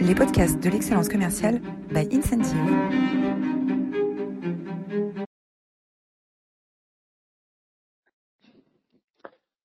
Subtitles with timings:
[0.00, 2.56] les podcasts de l'excellence commerciale by Incentive.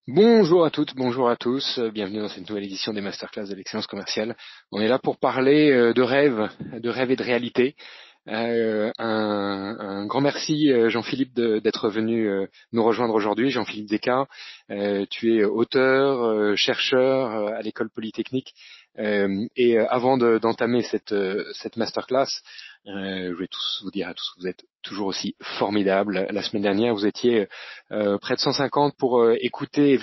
[0.07, 3.87] Bonjour à toutes, bonjour à tous, bienvenue dans cette nouvelle édition des masterclass de l'excellence
[3.87, 4.35] commerciale.
[4.71, 7.75] On est là pour parler euh, de rêves, de rêves et de réalité.
[8.27, 12.29] Euh, un, grand merci euh, Jean-Philippe d'être venu
[12.71, 13.51] nous rejoindre aujourd'hui.
[13.51, 14.29] Jean-Philippe Descartes,
[15.09, 18.53] tu es auteur, chercheur à l'école polytechnique.
[18.97, 21.13] Et avant d'entamer cette,
[21.53, 22.27] cette masterclass,
[22.85, 26.27] je vais tous vous dire à tous que vous êtes toujours aussi formidables.
[26.29, 27.47] La semaine dernière, vous étiez
[27.89, 29.97] près de 150 pour écouter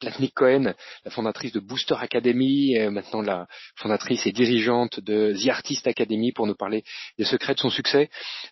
[0.00, 3.46] Platnik Cohen, la fondatrice de Booster Academy, euh, maintenant la
[3.76, 6.84] fondatrice et dirigeante de The Artist Academy pour nous parler
[7.18, 8.08] des secrets de son succès.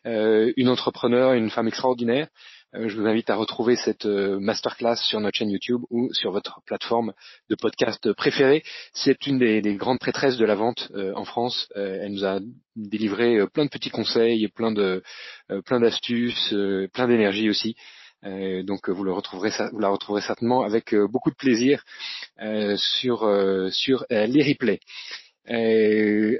[0.06, 2.28] Euh, une entrepreneur, une femme extraordinaire.
[2.74, 6.60] Euh, je vous invite à retrouver cette masterclass sur notre chaîne YouTube ou sur votre
[6.66, 7.12] plateforme
[7.48, 8.62] de podcast préférée.
[8.92, 11.68] C'est une des, des, grandes prêtresses de la vente en France.
[11.74, 12.40] elle nous a
[12.74, 15.02] délivré plein de petits conseils, plein de
[15.64, 16.54] plein d'astuces,
[16.92, 17.76] plein d'énergie aussi.
[18.24, 21.84] Euh, donc vous la retrouverez certainement avec euh, beaucoup de plaisir
[22.40, 23.28] euh, sur
[23.70, 24.80] sur les replays.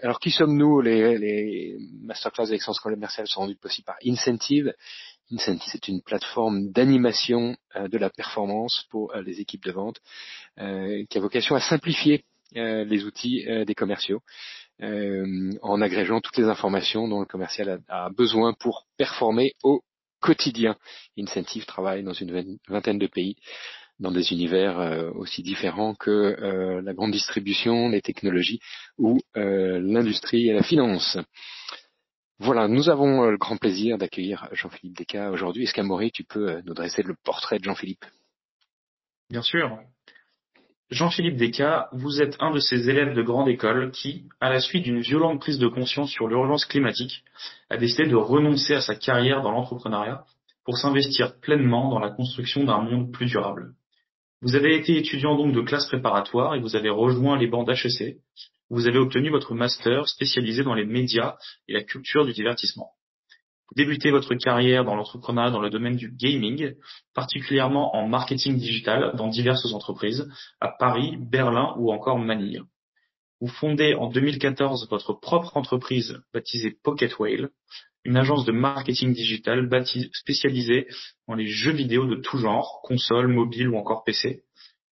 [0.03, 0.81] alors qui sommes-nous?
[0.81, 4.75] Les, les masterclass d'excellence commerciale sont rendues possibles par Incentive.
[5.33, 10.01] Incentive, c'est une plateforme d'animation de la performance pour les équipes de vente
[10.57, 14.23] qui a vocation à simplifier les outils des commerciaux.
[14.81, 19.83] en agrégeant toutes les informations dont le commercial a, besoin pour performer au
[20.21, 20.77] quotidien.
[21.19, 23.37] Incentive travaille dans une vingtaine de pays,
[23.99, 28.61] dans des univers euh, aussi différents que euh, la grande distribution, les technologies
[28.99, 31.17] ou euh, l'industrie et la finance.
[32.39, 35.65] Voilà, nous avons le grand plaisir d'accueillir Jean-Philippe Desca aujourd'hui.
[35.65, 38.05] Est-ce qu'Amaury, tu peux nous dresser le portrait de Jean-Philippe?
[39.31, 39.79] Bien sûr.
[40.91, 44.85] Jean-Philippe Desca, vous êtes un de ces élèves de grande école qui, à la suite
[44.85, 47.25] d'une violente prise de conscience sur l'urgence climatique,
[47.71, 50.25] a décidé de renoncer à sa carrière dans l'entrepreneuriat
[50.65, 53.73] pour s'investir pleinement dans la construction d'un monde plus durable.
[54.43, 58.19] Vous avez été étudiant donc de classe préparatoire et vous avez rejoint les bancs d'HEC.
[58.69, 61.37] Vous avez obtenu votre master spécialisé dans les médias
[61.69, 62.91] et la culture du divertissement.
[63.69, 66.75] Vous débutez votre carrière dans l'entrepreneuriat dans le domaine du gaming,
[67.15, 70.29] particulièrement en marketing digital dans diverses entreprises,
[70.61, 72.63] à Paris, Berlin ou encore Manille.
[73.41, 77.51] Vous fondez en 2014 votre propre entreprise baptisée Pocket Whale,
[78.05, 79.69] une agence de marketing digital
[80.13, 80.87] spécialisée
[81.29, 84.45] dans les jeux vidéo de tout genre, consoles, mobiles ou encore PC.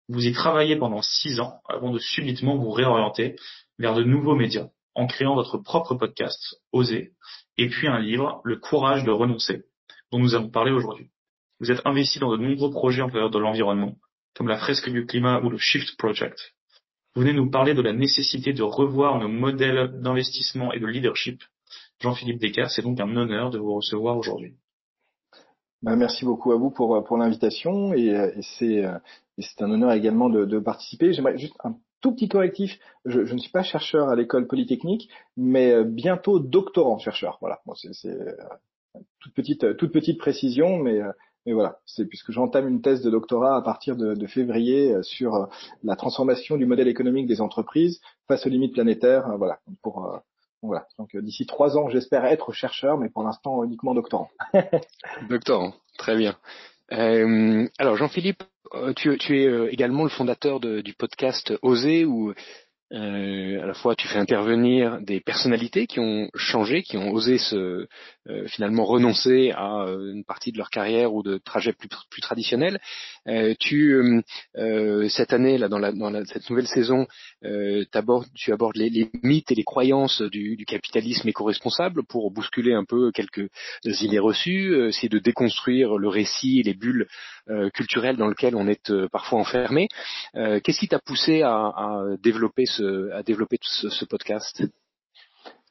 [0.09, 3.37] Vous y travaillez pendant six ans avant de subitement vous réorienter
[3.79, 7.13] vers de nouveaux médias en créant votre propre podcast, Oser,
[7.57, 9.65] et puis un livre, Le courage de renoncer,
[10.11, 11.11] dont nous allons parler aujourd'hui.
[11.61, 13.97] Vous êtes investi dans de nombreux projets en faveur de l'environnement,
[14.35, 16.55] comme la fresque du climat ou le Shift Project.
[17.15, 21.43] Vous venez nous parler de la nécessité de revoir nos modèles d'investissement et de leadership.
[22.01, 24.57] Jean-Philippe Descartes, c'est donc un honneur de vous recevoir aujourd'hui.
[25.83, 30.45] Bah, merci beaucoup à vous pour, pour l'invitation et, et c'est un honneur également de,
[30.45, 31.13] de participer.
[31.13, 35.09] J'aimerais juste un tout petit correctif, je, je, ne suis pas chercheur à l'école polytechnique,
[35.37, 37.39] mais euh, bientôt doctorant chercheur.
[37.41, 38.37] Voilà, bon, c'est euh,
[39.21, 41.13] toute petite toute petite précision, mais euh,
[41.47, 45.49] mais voilà, c'est puisque j'entame une thèse de doctorat à partir de, de, février sur
[45.83, 49.37] la transformation du modèle économique des entreprises face aux limites planétaires.
[49.39, 50.21] Voilà, pour
[50.63, 50.87] voilà.
[51.01, 54.31] Donc d'ici trois ans, j'espère être chercheur, mais pour l'instant uniquement doctorant.
[55.29, 56.37] doctorant, très bien.
[56.93, 58.43] Euh, alors Jean-Philippe,
[58.97, 62.33] tu, tu, es euh, également le fondateur du podcast Oser, où
[62.93, 67.39] euh, à la fois tu fais intervenir des personnalités qui ont changé, qui ont osé
[67.39, 67.87] se
[68.29, 72.23] euh, finalement renoncer à euh, une partie de leur carrière ou de trajets plus, plus
[72.23, 72.79] traditionnels.
[73.59, 74.23] tu
[75.09, 77.07] cette année là dans, la, dans la, cette nouvelle saison,
[77.43, 82.85] tu abordes les, les, mythes et les croyances du, du capitalisme éco-responsable pour bousculer un
[82.85, 83.49] peu quelques
[83.85, 87.07] idées reçues, essayer de déconstruire le récit et les bulles
[87.75, 89.89] culturelles dans lesquelles on est parfois enfermé.
[90.35, 94.63] Qu'est-ce qui t'a poussé à, à développer ce à développer ce podcast?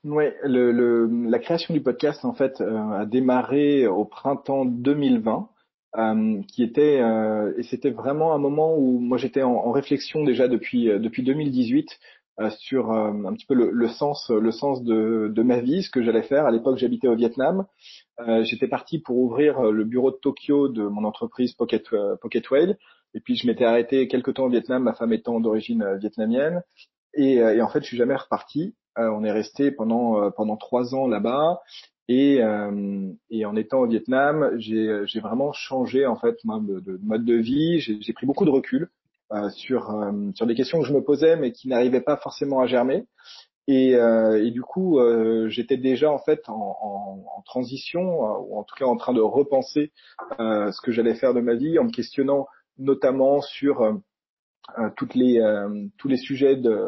[0.04, 5.50] Oui, le, le, la création du podcast en fait euh, a démarré au printemps 2020.
[5.98, 10.48] Euh, qui était euh, et c'était vraiment un moment où moi j'étais en, réflexion déjà
[10.48, 12.00] depuis euh, depuis 2018
[12.40, 15.90] euh, sur un petit peu le, le, sens le sens de, de ma vie, ce
[15.90, 16.46] que j'allais faire.
[16.46, 17.66] À l'époque, j'habitais au Vietnam.
[18.44, 21.84] J'étais parti pour ouvrir le bureau de Tokyo de mon entreprise Pocket
[22.22, 22.78] Pocket Whale.
[23.14, 26.64] Et puis je m'étais arrêté quelques temps au Vietnam, ma femme étant d'origine vietnamienne.
[27.14, 28.76] Et, euh, et, en fait, je suis jamais reparti.
[28.98, 31.62] Euh, on est resté pendant euh, pendant trois ans là-bas.
[32.08, 32.42] Et,
[33.30, 37.80] et, en étant au Vietnam, j'ai vraiment changé en fait de, de mode de vie.
[37.80, 38.90] J'ai pris beaucoup de recul
[39.32, 39.96] euh, sur
[40.36, 43.06] sur des questions que je me posais mais qui n'arrivaient pas forcément à germer.
[43.68, 48.02] Et, euh, et, du coup, euh, j'étais déjà en fait en, en, en, transition,
[48.42, 49.94] ou en tout cas en train de repenser
[50.38, 52.48] ce que j'allais faire de ma vie, en me questionnant
[52.78, 54.02] notamment sur
[54.96, 55.42] toutes les,
[55.98, 56.88] tous les sujets de,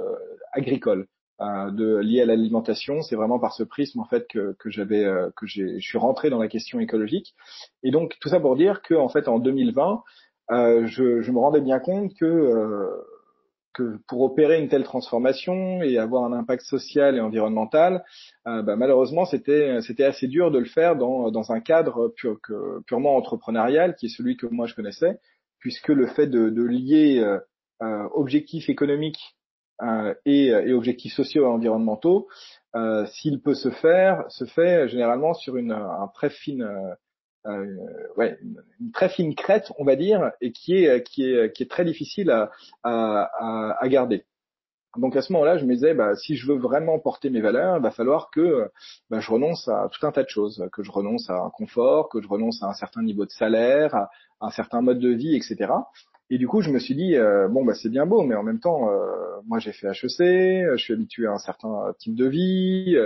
[0.52, 1.08] agricoles.
[1.40, 5.06] de liés à l'alimentation, c'est vraiment par ce prisme en fait que, que j'avais
[5.36, 7.34] que je suis rentré dans la question écologique.
[7.84, 10.04] Et donc tout ça pour dire que en fait en 2020,
[10.50, 13.04] je, je, me rendais bien compte que
[13.74, 18.04] que pour opérer une telle transformation et avoir un impact social et environnemental,
[18.48, 22.38] euh, bah, malheureusement, c'était c'était assez dur de le faire dans dans un cadre que,
[22.86, 25.20] purement entrepreneurial, qui est celui que moi je connaissais,
[25.60, 27.40] puisque le fait de, de lier euh, euh
[28.14, 29.36] objectifs économiques
[29.82, 32.28] euh, et, et, objectifs sociaux et environnementaux,
[32.76, 36.96] euh, s'il peut se faire, se fait généralement sur une un très fine
[37.48, 37.76] euh,
[38.16, 38.38] ouais,
[38.94, 42.30] très fine crête, on va dire, et qui est qui est qui est très difficile
[42.32, 42.52] à,
[42.84, 44.26] à, à garder.
[44.98, 47.78] Donc à ce moment-là, je me disais, bah, si je veux vraiment porter mes valeurs,
[47.78, 48.70] il va falloir que
[49.10, 52.10] bah, je renonce à tout un tas de choses, que je renonce à un confort,
[52.10, 54.10] que je renonce à un certain niveau de salaire, à,
[54.42, 55.72] un certain mode de vie, etc.
[56.30, 58.44] Et du coup, je me suis dit, euh, bon, bah, c'est bien beau, mais en
[58.44, 59.06] même temps, euh,
[59.46, 62.98] moi j'ai fait HEC, je suis habitué à un certain type de vie,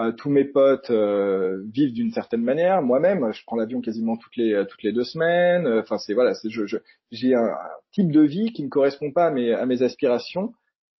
[0.00, 2.80] euh, tous mes potes euh, vivent d'une certaine manière.
[2.80, 5.66] Moi-même, je prends l'avion quasiment toutes les euh, toutes les deux semaines.
[5.66, 6.78] Enfin, c'est voilà, c'est je,
[7.10, 7.54] j'ai un,
[7.92, 10.54] type de vie qui ne correspond pas à mes à mes aspirations.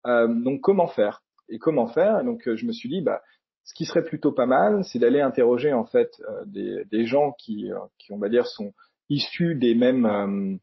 [0.05, 1.23] donc, comment faire?
[1.49, 2.25] Et comment faire?
[2.25, 3.23] Donc, je me suis dit, bah,
[3.65, 6.11] ce qui serait plutôt pas mal, c'est d'aller interroger en fait
[6.47, 8.73] des, des gens qui qui on va dire sont
[9.09, 10.59] issus des mêmes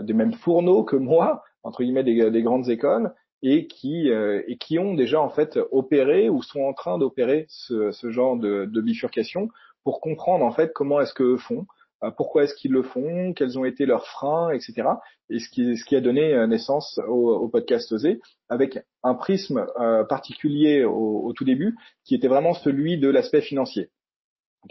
[0.00, 3.12] des mêmes fourneaux que moi, entre guillemets des, des grandes écoles,
[3.42, 7.46] et qui euh, et qui ont déjà en fait opéré ou sont en train d'opérer
[7.48, 9.48] ce, genre de, bifurcation
[9.84, 11.66] pour comprendre en fait comment est-ce que font,
[12.02, 14.88] euh, pourquoi est-ce qu'ils le font, quels ont été leurs freins, etc.
[15.30, 19.66] Et ce qui, ce qui a donné euh, naissance au, podcast Osé avec un prisme
[20.08, 23.90] particulier au tout début qui était vraiment celui de l'aspect financier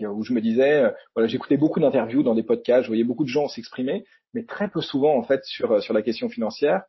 [0.01, 3.23] où je me disais, euh, voilà, j'écoutais beaucoup d'interviews dans des podcasts, je voyais beaucoup
[3.23, 6.83] de gens s'exprimer, mais très peu souvent en fait sur euh, sur la question financière.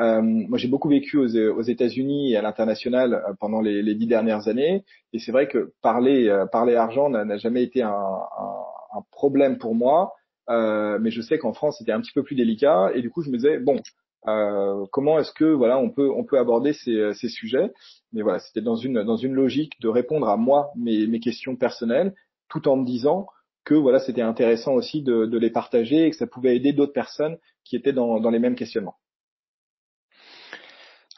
[0.00, 4.06] Euh, moi, j'ai beaucoup vécu aux, aux États-Unis et à l'international euh, pendant les, dix
[4.06, 9.02] dernières années, et c'est vrai que parler parler argent n'a jamais été un, un, un,
[9.10, 10.14] problème pour moi,
[10.50, 13.22] euh, mais je sais qu'en France c'était un petit peu plus délicat, et du coup
[13.22, 13.80] je me disais bon.
[14.28, 17.70] Euh, comment est-ce que voilà on peut on peut aborder ces, ces sujets?
[18.12, 21.54] Mais voilà c'était dans une dans une logique de répondre à moi mes, mes questions
[21.54, 22.12] personnelles
[22.48, 23.26] tout en me disant
[23.64, 26.92] que voilà, c'était intéressant aussi de, de, les partager et que ça pouvait aider d'autres
[26.92, 28.96] personnes qui étaient dans, dans les mêmes questionnements.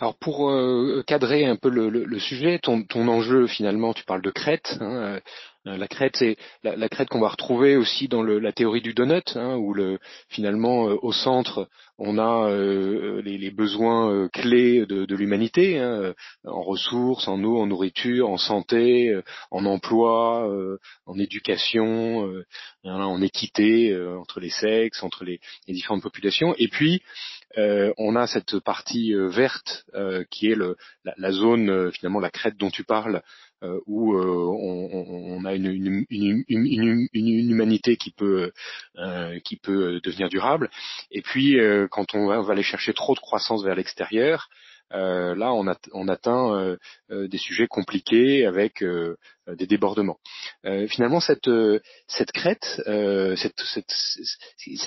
[0.00, 4.22] Alors pour euh, cadrer un peu le, le, sujet, ton, ton, enjeu finalement, tu parles
[4.22, 4.78] de crête.
[4.80, 5.20] Hein,
[5.76, 8.94] la crête, c'est la, la crête qu'on va retrouver aussi dans le, la théorie du
[8.94, 9.98] donut, hein, où le,
[10.28, 11.68] finalement euh, au centre
[12.00, 17.66] on a les, les, besoins clés de, de l'humanité, hein, en ressources, en eau, en
[17.66, 19.20] nourriture, en santé,
[19.50, 20.48] en emploi,
[21.06, 22.32] en éducation,
[22.84, 26.54] en équité entre les sexes, entre les, les différentes populations.
[26.58, 27.02] Et puis
[27.56, 32.30] euh, on a cette partie euh, verte euh, qui est le, la, zone finalement la
[32.30, 33.22] crête dont tu parles
[33.86, 38.52] où on, a une, une, humanité qui peut
[39.44, 40.70] qui peut devenir durable.
[41.10, 41.58] Et puis
[41.90, 44.48] quand on va, aller chercher trop de croissance vers l'extérieur
[44.90, 46.76] là on, on atteint
[47.10, 49.16] des sujets compliqués avec euh,
[49.54, 50.18] des débordements.
[50.64, 52.82] Euh, finalement, cette, euh, cette crête,
[53.36, 53.92] cette, cette,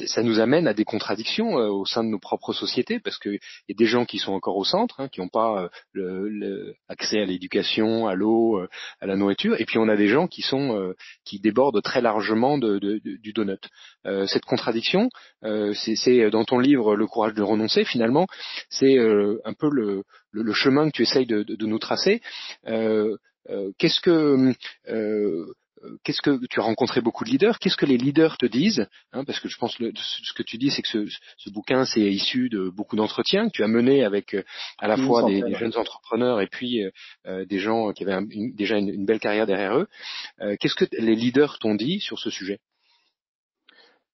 [0.07, 3.39] ça nous amène à des contradictions au sein de nos propres sociétés, parce qu'il
[3.69, 6.75] y a des gens qui sont encore au centre, hein, qui n'ont pas le, le,
[6.87, 8.61] accès à l'éducation, à l'eau,
[8.99, 10.93] à la nourriture, et puis on a des gens qui sont
[11.25, 13.61] qui débordent très largement de, de, du donut.
[14.27, 15.09] cette contradiction,
[15.73, 18.27] c'est dans ton livre Le courage de renoncer, finalement,
[18.69, 22.21] c'est un peu le, le, chemin que tu essayes de, de nous tracer.
[22.67, 23.17] Euh, euh,
[23.77, 24.53] qu'est-ce que
[25.83, 27.59] euh, qu'est-ce que tu as rencontré beaucoup de leaders?
[27.59, 30.57] Qu'est-ce que les leaders te disent hein, Parce que je pense que ce que tu
[30.57, 31.05] dis, c'est que ce,
[31.37, 34.43] ce bouquin, c'est issu de beaucoup d'entretiens que tu as menés avec euh,
[34.77, 36.83] à la fois des, des, jeunes entrepreneurs et puis
[37.25, 39.87] euh, des gens qui avaient déjà une, une, belle carrière derrière eux.
[40.41, 42.59] Euh, Qu'est-ce que les leaders t'ont dit sur ce sujet?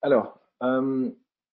[0.01, 0.39] Alors,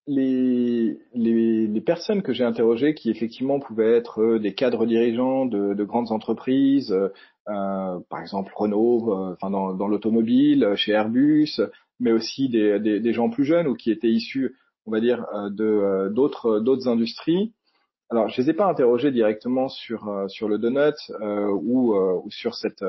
[0.07, 5.47] les, les, les, personnes que j'ai interrogées, qui effectivement pouvaient être euh, des cadres dirigeants
[5.47, 11.61] de, de grandes entreprises, euh, par exemple Renault, euh, enfin dans, dans l'automobile, chez Airbus,
[12.01, 14.57] mais aussi des, des, gens plus jeunes ou qui étaient issus,
[14.87, 17.53] on va dire, de d'autres d'autres industries.
[18.11, 22.85] Alors, je les ai pas interrogés directement sur sur le donut ou, ou sur cette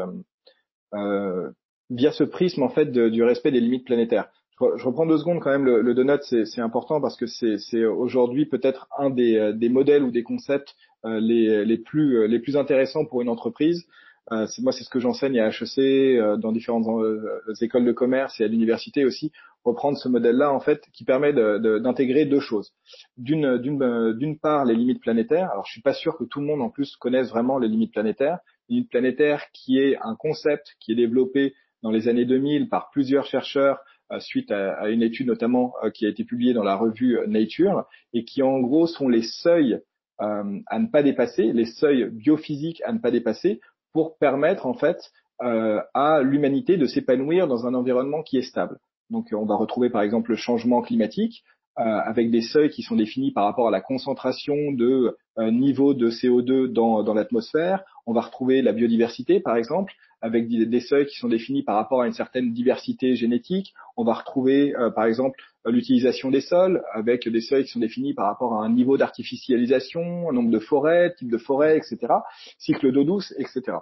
[1.92, 5.52] via ce prisme en fait du respect des limites planétaires je, reprends deux secondes quand
[5.52, 5.66] même.
[5.66, 10.12] Le, le donut, c'est important parce que c'est aujourd'hui peut-être un des, des, modèles ou
[10.12, 13.86] des concepts les, les, plus, les plus intéressants pour une entreprise.
[14.32, 18.40] Euh, moi, c'est ce que j'enseigne à HEC, euh, dans différentes euh, écoles de commerce
[18.40, 19.32] et à l'université aussi,
[19.64, 22.74] reprendre ce modèle-là, en fait, qui permet d'intégrer deux choses.
[23.18, 25.52] D'une part, les limites planétaires.
[25.52, 27.92] Alors, je suis pas sûr que tout le monde, en plus, connaisse vraiment les limites
[27.92, 28.40] planétaires.
[28.70, 33.26] Limites planétaires, qui est un concept qui est développé dans les années 2000 par plusieurs
[33.26, 33.80] chercheurs
[34.20, 38.26] suite à, à, une étude notamment qui a été publiée dans la revue Nature et
[38.26, 39.80] qui en gros sont les seuils
[40.18, 43.60] à ne pas dépasser, les seuils biophysiques à ne pas dépasser
[43.92, 44.98] pour permettre en fait
[45.42, 48.78] euh, à l'humanité de s'épanouir dans un environnement qui est stable.
[49.10, 51.44] Donc on va retrouver par exemple le changement climatique
[51.78, 55.94] euh, avec des seuils qui sont définis par rapport à la concentration de euh, niveau
[55.94, 57.84] de CO2 dans, dans l'atmosphère.
[58.06, 62.02] On va retrouver la biodiversité par exemple avec des, seuils qui sont définis par rapport
[62.02, 63.74] à une certaine diversité génétique.
[63.98, 68.26] On va retrouver par exemple l'utilisation des sols avec des seuils qui sont définis par
[68.26, 72.14] rapport à un niveau d'artificialisation, un nombre de forêts, type de forêt, etc.,
[72.58, 73.78] cycle d'eau douce, etc.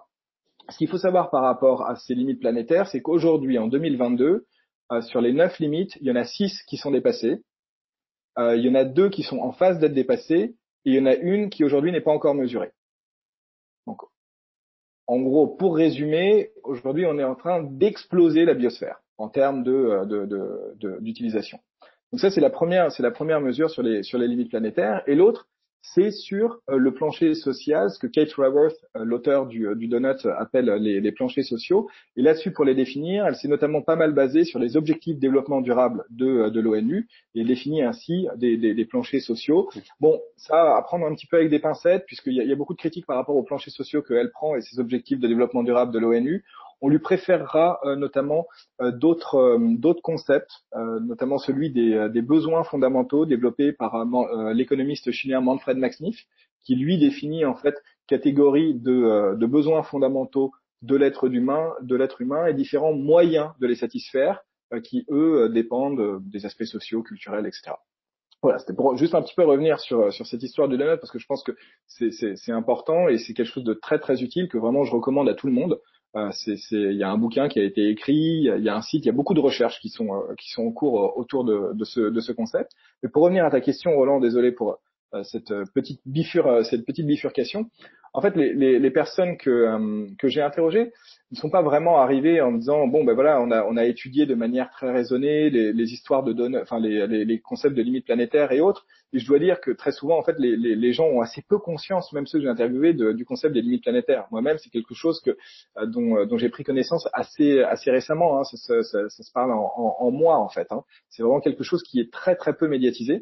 [0.69, 4.45] Ce qu'il faut savoir par rapport à ces limites planétaires, c'est qu'aujourd'hui, en 2022,
[4.91, 7.41] euh, sur les neuf limites, il y en a six qui sont dépassées,
[8.37, 10.99] euh, il y en a deux qui sont en phase d'être dépassées, et il y
[10.99, 12.71] en a une qui aujourd'hui n'est pas encore mesurée.
[15.07, 19.63] En gros, pour résumer, aujourd'hui, on est en train d'exploser la biosphère en termes
[21.01, 21.57] d'utilisation.
[21.57, 24.27] De, de, donc ça, c'est la première, c'est la première mesure sur les, sur les
[24.27, 25.03] limites planétaires.
[25.07, 25.47] Et l'autre,
[25.85, 30.25] c'est sur euh, le plancher social, ce que Kate Raworth, euh, l'auteur du, euh, Donut,
[30.37, 31.89] appelle les, planchers sociaux.
[32.15, 35.19] Et là-dessus, pour les définir, elle s'est notamment pas mal basée sur les objectifs de
[35.19, 39.69] développement durable de, l'ONU et définit ainsi des, planchers sociaux.
[39.99, 42.73] Bon, ça à prendre un petit peu avec des pincettes, puisqu'il y, y, a beaucoup
[42.73, 45.91] de critiques par rapport aux planchers sociaux qu'elle prend et ses objectifs de développement durable
[45.91, 46.45] de l'ONU
[46.83, 48.45] on lui préférera euh, notamment
[48.81, 54.05] euh, d'autres euh, d'autres concepts, notamment celui des, des, besoins fondamentaux développés par
[54.53, 56.03] l'économiste chilien Manfred Max
[56.63, 57.75] qui lui définit en fait
[58.07, 63.67] catégorie de, de besoins fondamentaux de l'être humain, de l'être humain et différents moyens de
[63.67, 64.41] les satisfaire
[64.83, 67.73] qui eux dépendent des aspects sociaux, culturels, etc.
[68.41, 71.11] Voilà, c'était pour juste un petit peu revenir sur, sur cette histoire du donut parce
[71.11, 71.53] que je pense que
[71.87, 75.33] c'est important et c'est quelque chose de très très utile que vraiment je recommande à
[75.33, 75.79] tout le monde.
[76.15, 76.29] Euh,
[76.71, 79.07] il y a un bouquin qui a été écrit, il y a un site, il
[79.07, 81.73] y a beaucoup de recherches qui sont euh, qui sont en cours euh, autour de,
[81.73, 82.71] de, ce, de ce concept.
[83.01, 84.77] Mais pour revenir à ta question, Roland, désolé pour
[85.23, 87.69] cette petite bifur, cette petite bifurcation.
[88.13, 90.91] En fait, les, les, les personnes que que j'ai interrogées,
[91.33, 94.25] ne sont pas vraiment arrivés en disant bon ben voilà on a on a étudié
[94.25, 98.51] de manière très raisonnée les, les histoires de données enfin les, concepts de limites planétaires
[98.51, 101.43] et autres et je dois dire que très souvent en fait les, gens ont assez
[101.47, 104.93] peu conscience même ceux que j'ai interviewés du concept des limites planétaires moi-même c'est quelque
[104.93, 105.31] chose que
[105.77, 108.43] euh, dont, euh, dont j'ai pris connaissance assez assez récemment hein.
[108.43, 110.83] ça, ça, ça, se parle en, en, en moi en fait hein.
[111.09, 113.19] c'est vraiment quelque chose qui est très très peu médiatisé euh,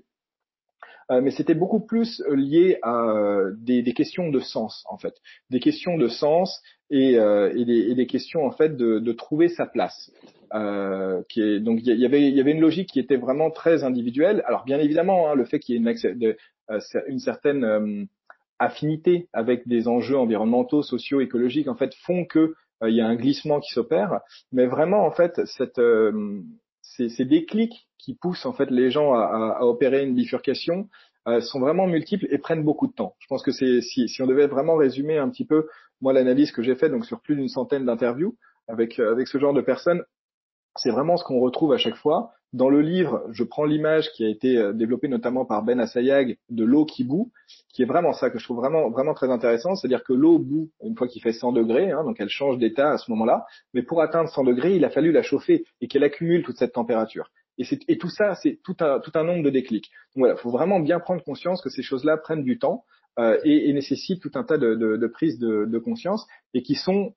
[1.09, 5.15] mais c'était beaucoup plus lié à des, des, questions de sens en fait,
[5.49, 9.11] des questions de sens et, euh, et, des, et, des, questions en fait de, de
[9.13, 10.11] trouver sa place.
[10.53, 13.85] Euh, qui est, donc y avait il y avait une logique qui était vraiment très
[13.85, 14.43] individuelle.
[14.45, 16.35] Alors bien évidemment, hein, le fait qu'il y ait une,
[16.69, 18.03] euh, une certaine euh,
[18.59, 22.53] affinité avec des enjeux environnementaux, sociaux, écologiques, en fait, font que
[22.83, 24.21] il y a un glissement qui s'opère.
[24.51, 25.79] Mais vraiment, en fait, cette
[26.95, 30.89] ces, déclics qui poussent en fait les gens à, à, opérer une bifurcation
[31.41, 33.15] sont vraiment multiples et prennent beaucoup de temps.
[33.19, 35.67] Je pense que c'est si, si on devait vraiment résumer un petit peu
[36.01, 38.35] moi, l'analyse que j'ai faite, donc sur plus d'une centaine d'interviews
[38.67, 40.03] avec, euh, avec ce genre de personnes,
[40.75, 42.31] c'est vraiment ce qu'on retrouve à chaque fois.
[42.53, 46.37] Dans le livre, je prends l'image qui a été euh, développée notamment par Ben Assayag
[46.49, 47.31] de l'eau qui bout,
[47.73, 50.69] qui est vraiment ça que je trouve vraiment vraiment très intéressant, c'est-à-dire que l'eau bout
[50.83, 53.83] une fois qu'il fait 100 degrés, hein, donc elle change d'état à ce moment-là, mais
[53.83, 57.31] pour atteindre 100 degrés, il a fallu la chauffer et qu'elle accumule toute cette température.
[57.57, 59.89] Et, et tout ça, c'est tout un, tout un nombre de déclics.
[60.15, 62.83] Donc voilà, il faut vraiment bien prendre conscience que ces choses-là prennent du temps
[63.19, 66.63] euh, et, et, nécessitent tout un tas de, de, de prises de, de, conscience et
[66.63, 67.13] qui sont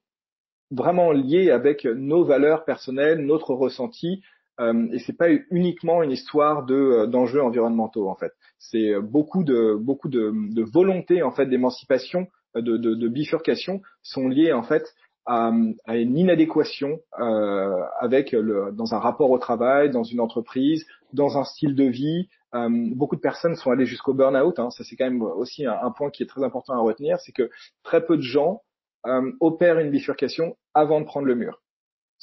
[0.70, 4.22] vraiment liées avec nos valeurs personnelles, notre ressenti.
[4.60, 8.32] Euh, et c'est pas uniquement une histoire de euh, d'enjeux environnementaux en fait.
[8.58, 14.52] C'est beaucoup de beaucoup de, de volonté en fait d'émancipation, de, de, bifurcation sont liées
[14.52, 14.84] en fait
[15.26, 15.50] à,
[15.88, 21.44] une inadéquation euh, avec le, dans un rapport au travail, dans une entreprise, dans un
[21.44, 24.58] style de vie, euh, beaucoup de personnes sont allées jusqu'au burn-out.
[24.58, 24.70] Hein.
[24.70, 27.50] Ça, c'est quand même aussi un, point qui est très important à retenir, c'est que
[27.82, 28.62] très peu de gens
[29.06, 31.60] euh, opèrent une bifurcation avant de prendre le mur.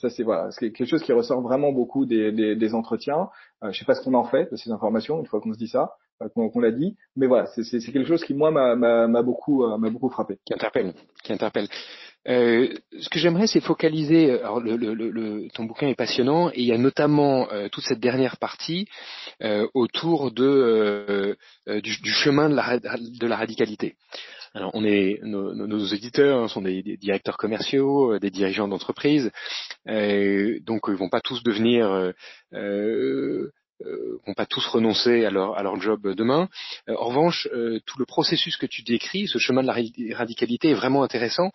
[0.01, 3.29] Ça, c'est voilà, c'est quelque chose qui ressort vraiment beaucoup des, des, des entretiens.
[3.63, 5.59] Euh, je sais pas ce qu'on en fait de ces informations une fois qu'on se
[5.59, 5.91] dit ça,
[6.23, 10.09] euh, qu'on l'a dit, mais voilà, c'est quelque chose qui moi m'a beaucoup m'a beaucoup
[10.09, 10.39] frappé.
[10.45, 10.93] Qui interpelle,
[11.23, 11.67] qui interpelle.
[12.27, 12.67] Euh,
[12.99, 14.31] ce que j'aimerais, c'est focaliser.
[14.31, 17.83] Alors, le, le, le, ton bouquin est passionnant et il y a notamment euh, toute
[17.83, 18.87] cette dernière partie
[19.41, 21.35] euh, autour de euh,
[21.67, 23.95] euh, du, du, chemin de la, de la radicalité.
[24.53, 29.31] Alors, on est nos, nos éditeurs sont des, des, directeurs commerciaux, des dirigeants d'entreprise,
[29.85, 32.13] donc ils vont pas tous devenir
[33.85, 36.49] euh, vont pas tous renoncer à leur, à leur job demain.
[36.89, 39.75] Euh, en revanche, euh, tout le processus que tu décris, ce chemin de la
[40.15, 41.51] radicalité est vraiment intéressant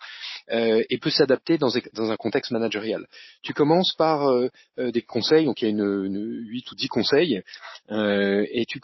[0.49, 3.05] et peut s'adapter dans, dans, un contexte managérial.
[3.43, 4.31] Tu commences par
[4.77, 7.41] des conseils, donc il y a une, une 8 ou 10 conseils,
[7.91, 8.79] et tu,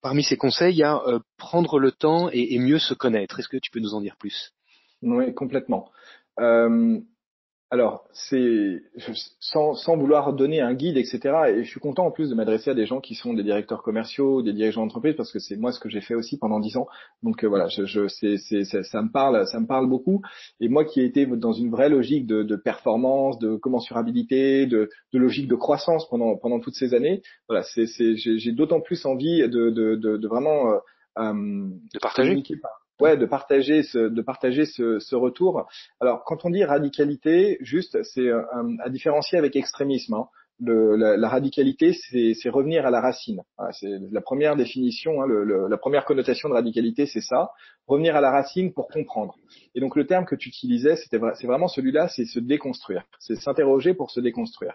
[0.00, 1.00] parmi ces conseils, il y a
[1.36, 3.38] prendre le temps et, et mieux se connaître.
[3.38, 4.52] Est-ce que tu peux nous en dire plus?
[5.02, 5.90] Oui, complètement.
[6.40, 7.00] Euh,
[7.70, 8.80] alors, c'est
[9.40, 11.20] sans, sans, vouloir donner un guide, etc.
[11.48, 13.82] Et je suis content en plus de m'adresser à des gens qui sont des directeurs
[13.82, 16.78] commerciaux, des dirigeants d'entreprise, parce que c'est moi ce que j'ai fait aussi pendant dix
[16.78, 16.86] ans.
[17.22, 20.22] Donc euh, voilà, je, je c'est, c'est, ça, me parle, ça me parle beaucoup.
[20.60, 24.88] Et moi qui ai été dans une vraie logique de, de performance, de commensurabilité, de,
[25.12, 27.20] de, logique de croissance pendant pendant toutes ces années,
[27.50, 30.78] voilà, c'est, j'ai, d'autant plus envie de, de, de vraiment euh,
[31.18, 32.42] euh de partager
[33.00, 35.66] ouais, de partager ce, de partager ce, ce, retour.
[36.00, 38.42] Alors, quand on dit radicalité, juste, c'est euh,
[38.82, 40.14] à différencier avec extrémisme.
[40.14, 40.28] Hein.
[40.60, 43.42] Le, la, la, radicalité, c'est revenir à la racine.
[43.78, 47.50] C'est la première définition, hein, le, le, la première connotation de radicalité, c'est ça,
[47.86, 49.36] revenir à la racine pour comprendre.
[49.76, 53.36] Et donc le terme que tu utilisais, c'était c'est vraiment celui-là, c'est se déconstruire, c'est
[53.36, 54.74] s'interroger pour se déconstruire.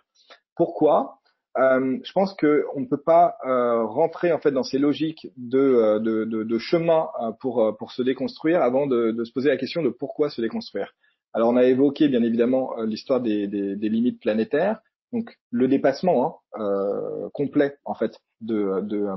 [0.56, 1.18] Pourquoi?
[1.57, 5.60] Euh, je pense qu'on ne peut pas euh, rentrer en fait dans ces logiques de,
[5.60, 9.50] euh, de, de, de chemin euh, pour, pour se déconstruire avant de, de, se poser
[9.50, 10.93] la question de pourquoi se déconstruire.
[11.33, 14.79] Alors on a évoqué bien évidemment l'histoire des, des, des, limites planétaires,
[15.12, 19.07] donc le dépassement hein, euh, complet en fait de, de,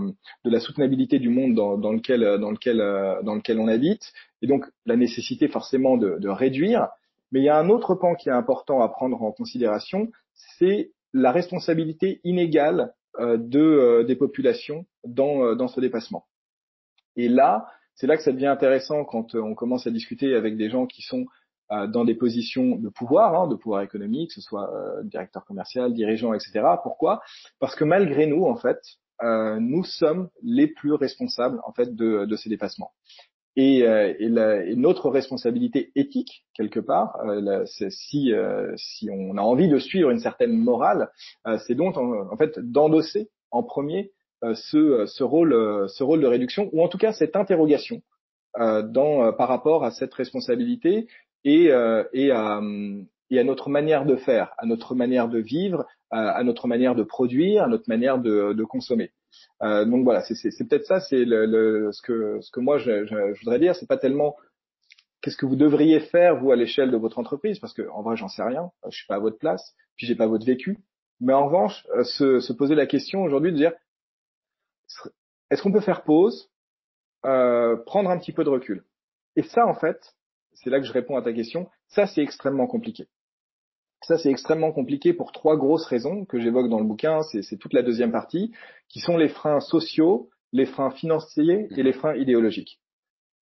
[0.45, 2.79] de, la soutenabilité du monde dans, dans, lequel, dans, lequel,
[3.23, 6.89] dans lequel on habite, et donc la nécessité forcément de, de réduire.
[7.33, 10.11] Mais il y a un autre pan qui est important à prendre en considération,
[10.59, 16.27] c'est la responsabilité inégale euh, de, euh, des populations dans, euh, dans ce dépassement.
[17.17, 20.69] Et là, c'est là que ça devient intéressant quand on commence à discuter avec des
[20.69, 21.27] gens qui sont
[21.69, 24.71] dans des positions de pouvoir, hein, de pouvoir économique, que ce soit
[25.03, 26.63] directeur commercial, dirigeant, etc.
[26.83, 27.23] Pourquoi?
[27.59, 28.79] Parce que malgré nous, en fait,
[29.23, 32.93] nous sommes les plus responsables en fait de, de ces dépassements.
[33.57, 39.69] Et, euh, et, notre responsabilité éthique quelque part, euh, si euh, si on a envie
[39.69, 41.11] de suivre une certaine morale,
[41.47, 44.13] euh, c'est donc en, fait d'endosser en premier
[44.55, 48.03] ce, ce rôle ce rôle de réduction ou en tout cas cette interrogation
[48.59, 51.09] dans par rapport à cette responsabilité
[51.45, 51.71] et
[52.13, 52.61] et à
[53.31, 57.03] et à notre manière de faire, à notre manière de vivre, à, notre manière de
[57.03, 59.11] produire, à notre manière de, de consommer.
[59.63, 63.97] Euh, donc voilà, c'est peut-être ça, c'est ce que moi je, voudrais dire, c'est pas
[63.97, 64.37] tellement
[65.21, 68.17] qu'est-ce que vous devriez faire vous à l'échelle de votre entreprise, parce que en vrai
[68.17, 70.79] j'en sais rien, je suis pas à votre place, puis j'ai pas votre vécu.
[71.21, 73.73] Mais en revanche, euh, se, se poser la question aujourd'hui de dire
[75.51, 76.51] est-ce qu'on peut faire pause,
[77.25, 78.85] euh, prendre un petit peu de recul?
[79.37, 80.15] Et ça en fait,
[80.53, 81.69] c'est là que je réponds à ta question.
[81.89, 83.09] Ça c'est extrêmement compliqué.
[84.03, 87.23] Ça, c'est extrêmement compliqué pour trois grosses raisons que j'évoque dans le bouquin.
[87.23, 88.53] C'est toute la deuxième partie,
[88.89, 92.79] qui sont les freins sociaux, les freins financiers et les freins idéologiques.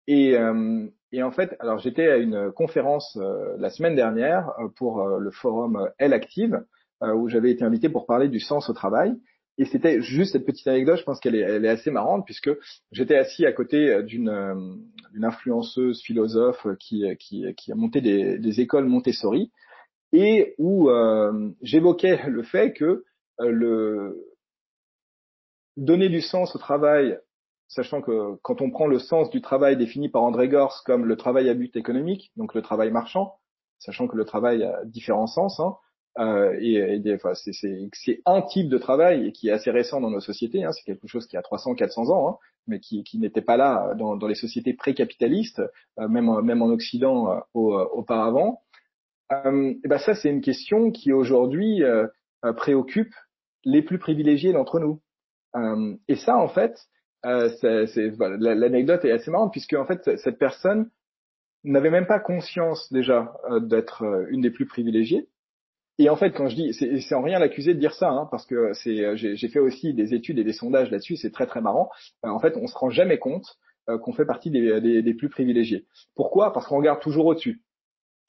[0.07, 4.69] Et, euh, et en fait, alors j'étais à une conférence euh, la semaine dernière euh,
[4.77, 6.63] pour le forum Elle Active,
[7.03, 9.13] où j'avais été invité pour parler du sens au travail.
[9.59, 12.51] Et c'était juste cette petite anecdote, je pense qu'elle est, assez marrante, puisque
[12.93, 14.81] j'étais assis à côté d'une
[15.23, 19.53] influenceuse philosophe qui, qui, qui a monté des écoles Montessori
[20.15, 23.05] et où euh, j'évoquais le fait que
[23.41, 24.25] euh, le
[25.77, 27.19] donner du sens au travail,
[27.67, 31.17] sachant que quand on prend le sens du travail défini par André Gors comme le
[31.17, 33.35] travail à but économique, donc le travail marchand,
[33.81, 35.77] sachant que le travail a différents sens, hein,
[36.21, 37.19] euh, et, et
[37.93, 41.09] c'est un type de travail qui est assez récent dans nos sociétés, hein, c'est quelque
[41.09, 44.29] chose qui a 300, 400 ans, hein, mais qui, qui n'était pas là dans, dans,
[44.29, 45.61] les sociétés pré-capitalistes,
[45.99, 48.64] euh, même, même en Occident euh, auparavant.
[49.33, 52.07] Euh, ben ça, c'est une question qui aujourd'hui euh,
[52.45, 53.15] euh, préoccupe
[53.65, 55.01] les plus privilégiés d'entre nous.
[55.57, 56.79] Euh, et ça, en fait,
[57.23, 60.91] voilà, l'anecdote est assez marrante puisque en fait, cette personne
[61.63, 63.33] n'avait même pas conscience déjà
[63.63, 65.29] d'être une des plus privilégiées.
[65.99, 68.45] Et en fait, quand je dis, c'est, en rien l'accuser de dire ça, hein, parce
[68.45, 71.89] que c'est, j'ai fait aussi des études et des sondages là-dessus, c'est très très marrant.
[72.23, 73.47] en fait, on se rend jamais compte
[73.87, 75.87] qu'on fait partie des, des, des, plus privilégiés.
[76.15, 76.53] Pourquoi?
[76.53, 77.64] Parce qu'on regarde toujours au-dessus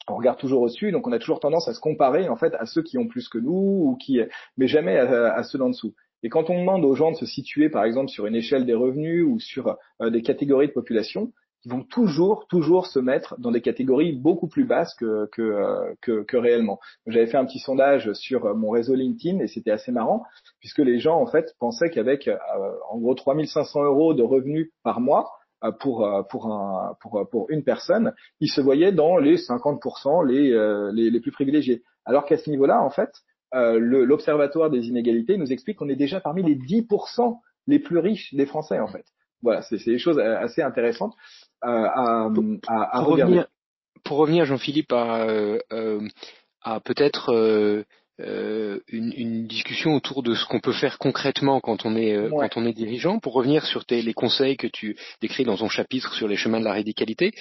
[0.08, 2.66] on regarde toujours au-dessus, donc on a toujours tendance à se comparer en fait à
[2.66, 4.20] ceux qui ont plus que nous ou qui,
[4.58, 5.94] mais jamais à, ceux d'en dessous.
[6.24, 8.74] Et quand on demande aux gens de se situer, par exemple, sur une échelle des
[8.74, 11.32] revenus ou sur euh, des catégories de population,
[11.66, 15.94] qui vont toujours, toujours se mettre dans des catégories beaucoup plus basses que, que, euh,
[16.02, 16.80] que, que réellement.
[17.08, 20.24] J'avais fait un petit sondage sur mon réseau LinkedIn et c'était assez marrant
[20.60, 22.38] puisque les gens en fait pensaient qu'avec euh,
[22.92, 25.45] en gros 3500 euros de revenus par mois euh,
[25.80, 30.52] pour pour un pour pour une personne, ils se voyaient dans les 50% les,
[30.94, 31.84] les les plus privilégiés.
[32.06, 33.12] Alors qu'à ce niveau-là, en fait,
[33.54, 38.46] l'Observatoire des inégalités nous explique qu'on est déjà parmi les 10% les plus riches des
[38.46, 39.06] Français en fait.
[39.42, 41.14] Voilà, c'est des choses assez intéressantes.
[41.64, 43.48] Euh, à, à, pour, revenir,
[44.04, 46.02] pour revenir, Jean-Philippe, à, euh, euh,
[46.62, 47.86] à peut-être
[48.18, 52.66] une, une, discussion autour de ce qu'on peut faire concrètement quand on est quand on
[52.66, 53.20] est dirigeant.
[53.20, 56.60] Pour revenir sur tes, les conseils que tu décris dans ton chapitre sur les chemins
[56.60, 57.34] de la radicalité,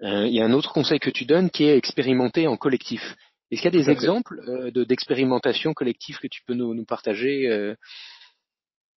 [0.00, 3.14] il y a un autre conseil que tu donnes qui est expérimenter en collectif.
[3.50, 4.40] Est-ce qu'il y a des exemples
[4.86, 7.74] d'expérimentation collective que tu peux nous, nous partager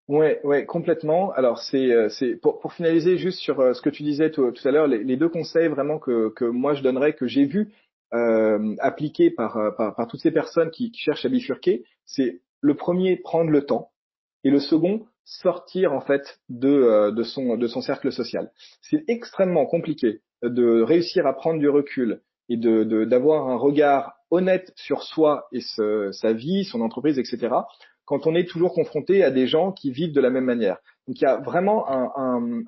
[0.07, 1.31] Ouais, ouais, complètement.
[1.31, 4.51] Alors c'est, euh, c'est pour, pour finaliser juste sur euh, ce que tu disais tout,
[4.51, 7.45] tout à l'heure, les, les, deux conseils vraiment que, que moi je donnerais, que j'ai
[7.45, 7.73] vu
[8.15, 12.41] euh, appliqués par, euh, par, par toutes ces personnes qui, qui cherchent à bifurquer, c'est
[12.61, 13.91] le premier prendre le temps
[14.43, 18.51] et le second sortir en fait de, de son de son cercle social.
[18.81, 24.71] C'est extrêmement compliqué de réussir à prendre du recul et de d'avoir un regard honnête
[24.75, 27.49] sur soi et ce, sa vie, son entreprise, etc
[28.05, 30.77] quand on est toujours confronté à des gens qui vivent de la même manière.
[31.07, 32.11] Donc il y a vraiment un,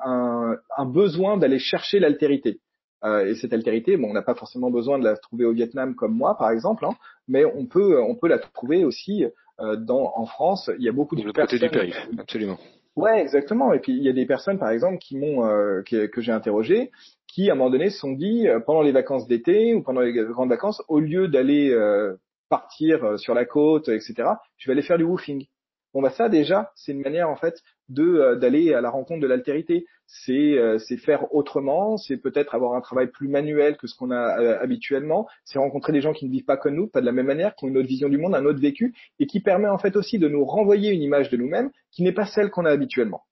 [0.03, 2.59] un, un, besoin d'aller chercher l'altérité.
[3.03, 5.95] Euh, et cette altérité, bon, on n'a pas forcément besoin de la trouver au Vietnam
[5.95, 6.95] comme moi, par exemple, hein,
[7.27, 9.25] mais on peut, on peut la trouver aussi
[9.59, 10.71] euh, dans, en France.
[10.79, 11.59] Il y a beaucoup de le personnes.
[11.59, 12.57] Côté du pays, absolument.
[12.95, 13.73] Ouais, exactement.
[13.73, 16.31] Et puis il y a des personnes, par exemple, qui m'ont, euh, que, que j'ai
[16.31, 16.91] interrogé,
[17.27, 20.01] qui à un moment donné se sont dit euh, pendant les vacances d'été ou pendant
[20.01, 22.15] les grandes vacances, au lieu d'aller euh,
[22.49, 24.15] partir euh, sur la côte, etc.
[24.57, 25.45] Je vais aller faire du woofing.
[25.93, 29.21] Bon bah ça déjà, c'est une manière en fait de euh, d'aller à la rencontre
[29.21, 29.85] de l'altérité.
[30.07, 34.57] C'est euh, faire autrement, c'est peut-être avoir un travail plus manuel que ce qu'on a
[34.59, 37.27] habituellement, c'est rencontrer des gens qui ne vivent pas comme nous, pas de la même
[37.27, 39.77] manière, qui ont une autre vision du monde, un autre vécu, et qui permet en
[39.77, 42.71] fait aussi de nous renvoyer une image de nous-mêmes qui n'est pas celle qu'on a
[42.71, 43.23] habituellement.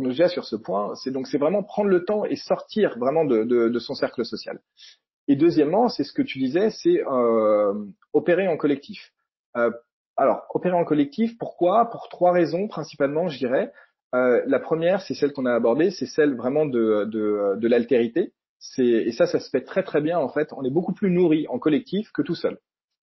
[0.00, 3.24] Donc déjà sur ce point, c'est donc c'est vraiment prendre le temps et sortir vraiment
[3.24, 4.60] de, de, de son cercle social.
[5.28, 7.74] Et deuxièmement, c'est ce que tu disais, c'est euh,
[8.12, 9.12] opérer en collectif.
[9.56, 9.70] Euh,
[10.16, 11.88] alors, opérer en collectif, pourquoi?
[11.90, 13.72] Pour trois raisons principalement, je dirais.
[14.14, 18.32] Euh, la première, c'est celle qu'on a abordée, c'est celle vraiment de, de, de l'altérité.
[18.78, 20.52] Et ça, ça se fait très très bien en fait.
[20.52, 22.58] On est beaucoup plus nourri en collectif que tout seul,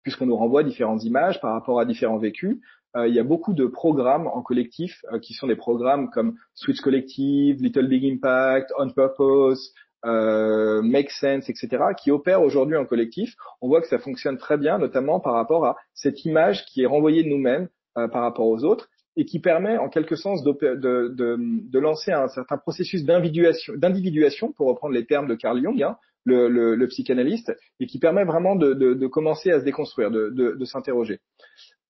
[0.02, 2.58] puisqu'on nous renvoie différentes images par rapport à différents vécus.
[2.96, 6.36] Euh, il y a beaucoup de programmes en collectif euh, qui sont des programmes comme
[6.54, 9.72] Switch Collective, Little Big Impact, On Purpose,
[10.04, 13.34] euh, Make Sense, etc., qui opèrent aujourd'hui en collectif.
[13.60, 16.86] On voit que ça fonctionne très bien, notamment par rapport à cette image qui est
[16.86, 20.52] renvoyée de nous-mêmes euh, par rapport aux autres et qui permet en quelque sens de,
[20.52, 25.82] de, de, de lancer un certain processus d'individuation, pour reprendre les termes de Carl Jung,
[25.82, 30.64] hein, le, le, le, psychanalyste, et qui permet vraiment de, commencer à se déconstruire, de,
[30.64, 31.20] s'interroger.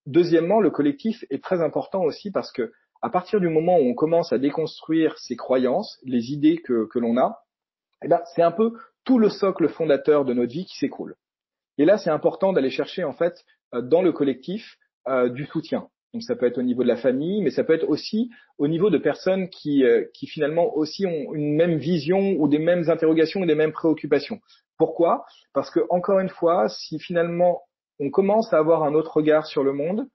[0.06, 3.94] Deuxièmement, le collectif est très important aussi parce que à partir du moment où on
[3.94, 7.38] commence à déconstruire ses croyances, les idées que, que l'on a,
[8.02, 8.72] eh ben, c'est un peu
[9.04, 11.14] tout le socle fondateur de notre vie qui s'écroule.
[11.78, 14.76] Et là, c'est important d'aller chercher en fait euh, dans le collectif
[15.08, 15.88] euh, du soutien.
[16.14, 18.68] Donc ça peut être au niveau de la famille, mais ça peut être aussi au
[18.68, 22.88] niveau de personnes qui, euh, qui finalement aussi ont une même vision ou des mêmes
[22.88, 24.38] interrogations ou des mêmes préoccupations.
[24.78, 25.24] Pourquoi?
[25.52, 27.62] Parce que encore une fois, si finalement
[27.98, 30.06] on commence à avoir un autre regard sur le monde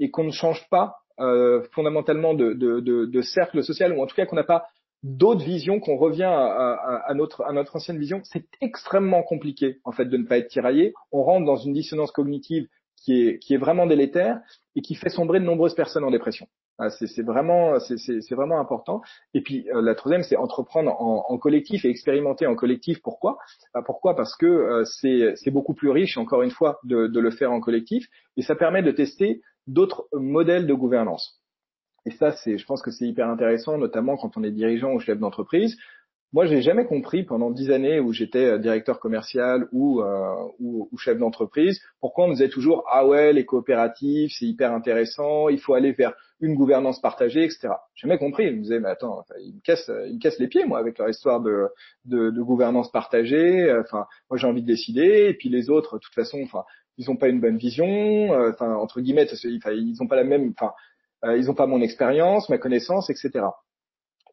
[0.00, 4.06] et qu'on ne change pas euh, fondamentalement de, de, de, de, cercle social, ou en
[4.06, 4.66] tout cas qu'on n'a pas
[5.04, 10.06] d'autres visions, qu'on revient à, notre, à notre ancienne vision, c'est extrêmement compliqué en fait
[10.06, 10.94] de ne pas être tiraillé.
[11.12, 12.66] On rentre dans une dissonance cognitive
[13.04, 14.40] qui est, qui est vraiment délétère
[14.76, 16.46] et qui fait sombrer de nombreuses personnes en dépression.
[16.78, 19.00] Ah, c'est vraiment, c'est vraiment important.
[19.32, 23.00] Et puis euh, la troisième, c'est entreprendre en, collectif et expérimenter en collectif.
[23.00, 23.38] Pourquoi?
[23.74, 24.16] Bah, Pourquoi?
[24.16, 24.84] Parce que euh,
[25.36, 28.56] c'est beaucoup plus riche, encore une fois, de, de le faire en collectif et ça
[28.56, 31.40] permet de tester d'autres modèles de gouvernance.
[32.06, 35.00] Et ça, c'est, je pense que c'est hyper intéressant, notamment quand on est dirigeant ou
[35.00, 35.76] chef d'entreprise.
[36.34, 40.88] Moi, j'ai jamais compris pendant dix années où j'étais euh, directeur commercial ou, euh, ou,
[40.90, 45.48] ou, chef d'entreprise, pourquoi on nous disait toujours ah ouais les coopératives c'est hyper intéressant,
[45.48, 47.68] il faut aller vers une gouvernance partagée, etc.
[47.94, 48.46] J'ai jamais compris.
[48.48, 50.98] Ils me disaient mais attends, ils me cassent, ils me cassent les pieds moi avec
[50.98, 51.68] leur histoire de,
[52.04, 53.72] de, de gouvernance partagée.
[53.80, 56.64] Enfin, moi j'ai envie de décider et puis les autres, de toute façon, enfin,
[56.98, 57.86] ils ont pas une bonne vision.
[57.86, 60.52] Euh, enfin, entre guillemets, ils ont pas la même.
[60.58, 60.72] Enfin,
[61.24, 63.46] euh, ils n'ont pas mon expérience, ma connaissance, etc.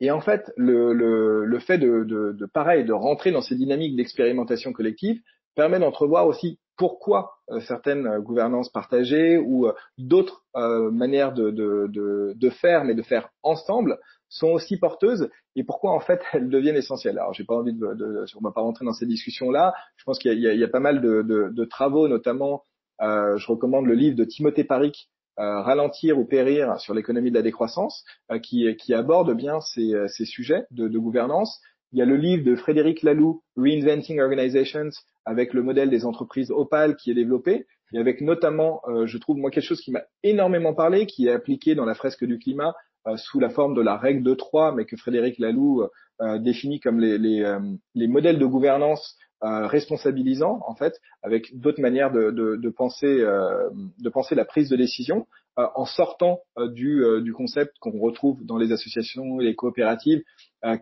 [0.01, 3.55] Et en fait, le, le, le fait de, de, de, pareil, de rentrer dans ces
[3.55, 5.21] dynamiques d'expérimentation collective
[5.55, 10.43] permet d'entrevoir aussi pourquoi euh, certaines euh, gouvernances partagées ou d'autres
[10.91, 15.99] manières de, de, de, faire, mais de faire ensemble, sont aussi porteuses et pourquoi en
[16.01, 17.17] fait elles deviennent essentielles.
[17.19, 19.73] Alors j'ai pas envie de, de, on va pas rentrer dans ces discussions là.
[19.95, 22.63] Je pense qu'il y, y, a pas mal de, de travaux, notamment
[23.01, 25.09] euh, je recommande le livre de Timothée Paric
[25.39, 29.93] euh, ralentir ou périr sur l'économie de la décroissance, euh, qui, qui, aborde bien ces,
[30.07, 31.61] ces sujets de, de, gouvernance.
[31.93, 34.89] Il y a le livre de Frédéric Laloux, Reinventing Organizations,
[35.25, 39.37] avec le modèle des entreprises Opal qui est développé, et avec notamment, euh, je trouve
[39.37, 42.73] moi quelque chose qui m'a énormément parlé, qui est appliqué dans la fresque du climat
[43.07, 45.83] euh, sous la forme de la règle de trois, mais que Frédéric Laloux
[46.21, 47.57] euh, définit comme les, les,
[47.95, 53.07] les modèles de gouvernance euh, responsabilisant en fait, avec d'autres manières de, de, de penser,
[53.21, 55.27] euh, de penser la prise de décision
[55.57, 60.21] euh, en sortant du, du concept qu'on retrouve dans les associations et les coopératives,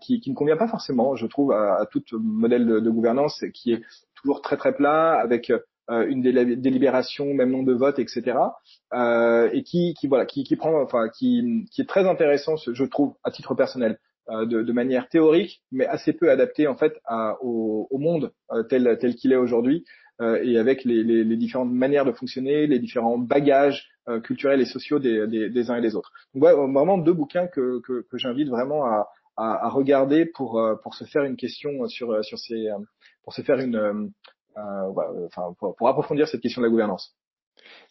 [0.01, 3.45] qui, qui, ne convient pas forcément, je trouve, à, à tout modèle de, de, gouvernance
[3.53, 3.81] qui est
[4.15, 5.51] toujours très très plat, avec
[5.87, 8.37] une délibération, même nombre de votes, etc.
[8.93, 12.83] Euh, et qui, qui voilà, qui, qui prend, enfin, qui, qui est très intéressant, je
[12.83, 14.08] trouve, à titre personnel, euh,
[14.45, 18.63] de, de, manière théorique, mais assez peu adapté en fait à, au, au, monde euh,
[18.63, 19.85] tel tel qu'il est aujourd'hui
[20.21, 23.87] euh, et avec les, les, les, différentes manières de fonctionner, les différents bagages
[24.23, 26.11] culturels et sociaux des, des, des, uns et des autres.
[26.33, 30.59] Donc ouais, vraiment deux bouquins que, que, que j'invite vraiment à, à, à, regarder pour
[30.81, 32.69] pour se faire une question sur sur ces
[33.23, 34.11] pour se faire une
[34.59, 37.15] euh, voilà, enfin pour, pour approfondir cette question de la gouvernance.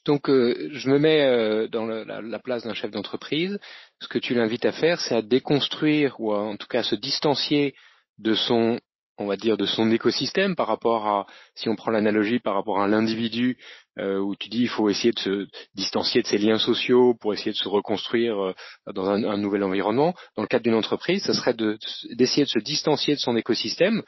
[0.04, 3.58] Donc, euh, je me mets euh, dans la, place d'un chef d'entreprise.
[4.00, 6.94] Ce que tu l'invites à faire, c'est à déconstruire ou en tout cas à se
[6.94, 7.74] distancier
[8.18, 8.80] de son,
[9.18, 12.80] on va dire, de son écosystème par rapport à, si on prend l'analogie par rapport
[12.80, 13.58] à l'individu,
[13.98, 17.34] euh, où tu dis il faut essayer de se distancier de ses liens sociaux pour
[17.34, 18.54] essayer de se reconstruire
[18.86, 20.14] dans un, nouvel environnement.
[20.36, 24.02] Dans le cadre d'une entreprise, ce serait d'essayer de se distancier de son écosystème,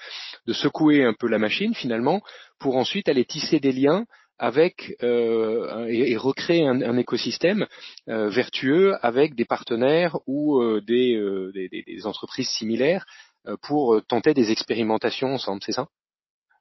[0.46, 2.23] de secouer un peu la machine finalement,
[2.59, 4.07] pour ensuite aller tisser des liens
[4.40, 7.66] avec euh, et, recréer un, écosystème
[8.09, 11.53] euh, vertueux avec des partenaires ou euh, des,
[11.87, 13.05] des, entreprises similaires
[13.62, 15.88] pour tenter des expérimentations ensemble, c'est ça?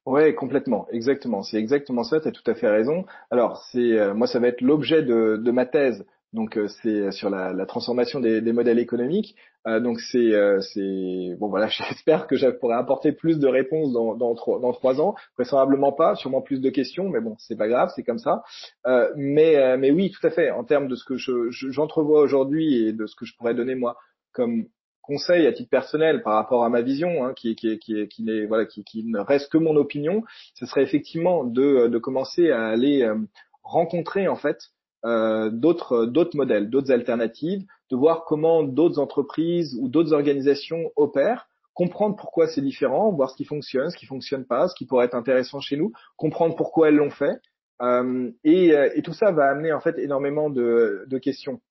[0.05, 1.43] Ouais, complètement, exactement.
[1.43, 2.19] C'est exactement ça.
[2.19, 3.05] Tu as tout à fait raison.
[3.31, 7.29] Alors, c'est moi, ça va être l'objet de, de ma thèse donc euh, c'est sur
[7.29, 9.35] la, la transformation des, des, modèles économiques.
[9.67, 10.59] Euh, donc c'est euh,
[11.39, 15.15] bon voilà, j'espère que je pourrai apporter plus de réponses dans dans, dans trois ans.
[15.37, 18.43] Vraisemblablement pas, sûrement plus de questions, mais bon c'est pas grave, c'est comme ça.
[18.85, 20.51] Euh, mais mais oui, tout à fait.
[20.51, 23.75] En termes de ce que je j'entrevois aujourd'hui et de ce que je pourrais donner
[23.75, 23.97] moi
[24.31, 24.65] comme
[25.01, 28.45] conseil à titre personnel par rapport à ma vision, hein, qui, qui, qui, qui, n'est,
[28.45, 30.21] voilà, qui, qui, ne reste que mon opinion,
[30.53, 33.11] ce serait effectivement de, de commencer à aller
[33.63, 34.59] rencontrer en fait
[35.05, 41.47] euh, d'autres d'autres modèles, d'autres alternatives, de voir comment d'autres entreprises ou d'autres organisations opèrent,
[41.73, 45.05] comprendre pourquoi c'est différent, voir ce qui fonctionne, ce qui fonctionne pas, ce qui pourrait
[45.05, 47.39] être intéressant chez nous, comprendre pourquoi elles l'ont fait,
[47.81, 51.62] euh, et, euh, et, tout ça va amener en fait énormément de, de, questions.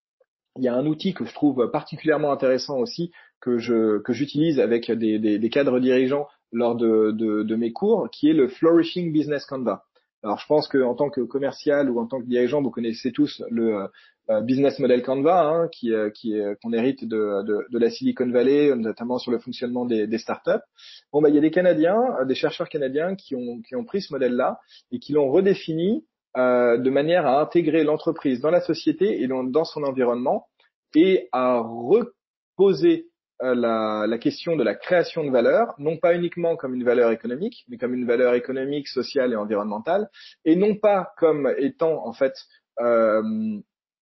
[0.56, 4.58] Il y a un outil que je trouve particulièrement intéressant aussi que je que j'utilise
[4.58, 8.48] avec des, des, des, cadres dirigeants lors de, de, de mes cours, qui est le
[8.48, 9.84] Flourishing Business Canva.
[10.22, 13.42] Alors je pense qu'en tant que commercial ou en tant que dirigeant, vous connaissez tous
[13.50, 13.86] le euh,
[14.30, 18.30] euh, business model Canva, hein, qui, euh, qui qu'on hérite de, de, de, la Silicon
[18.30, 20.64] Valley, notamment sur le fonctionnement des, des startups.
[21.12, 24.02] Bon, bah, il y a des Canadiens, des chercheurs canadiens qui ont, qui ont pris
[24.02, 24.58] ce modèle-là
[24.92, 26.04] et qui l'ont redéfini
[26.36, 30.46] de manière à intégrer l'entreprise dans la société et dans son environnement
[30.94, 33.07] et à reposer euh,
[33.40, 37.64] la, la, question de la création de valeur, non pas uniquement comme une valeur économique,
[37.68, 40.08] mais comme une valeur économique, sociale et environnementale,
[40.44, 42.34] et non pas comme étant en fait
[42.80, 43.22] euh,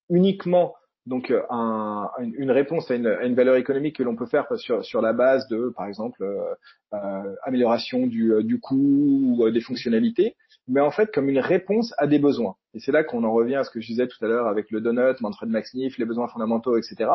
[0.09, 0.75] uniquement
[1.07, 4.83] donc un, une réponse à une, à une, valeur économique que l'on peut faire sur,
[4.83, 6.53] sur la base de, par exemple, euh,
[6.93, 10.35] euh amélioration du, euh, du coût ou des fonctionnalités,
[10.67, 12.55] mais en fait comme une réponse à des besoins.
[12.73, 14.69] Et c'est là qu'on en revient à ce que je disais tout à l'heure avec
[14.69, 17.09] le donut, Manfred Max Niff, les besoins fondamentaux, etc.,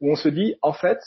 [0.00, 1.00] où on se dit, en fait,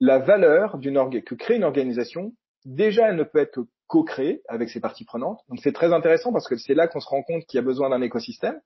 [0.00, 2.32] la valeur d'une que crée une organisation,
[2.64, 5.40] déjà, elle ne peut être co-créée avec ses parties prenantes.
[5.48, 7.64] Donc c'est très intéressant parce que c'est là qu'on se rend compte qu'il y a
[7.64, 8.60] besoin d'un écosystème.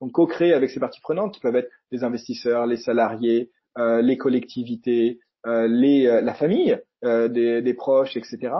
[0.00, 4.16] Donc co-créer avec ses parties prenantes qui peuvent être les investisseurs, les salariés, euh, les
[4.16, 8.52] collectivités, euh, les, euh, la famille des, des, proches, etc.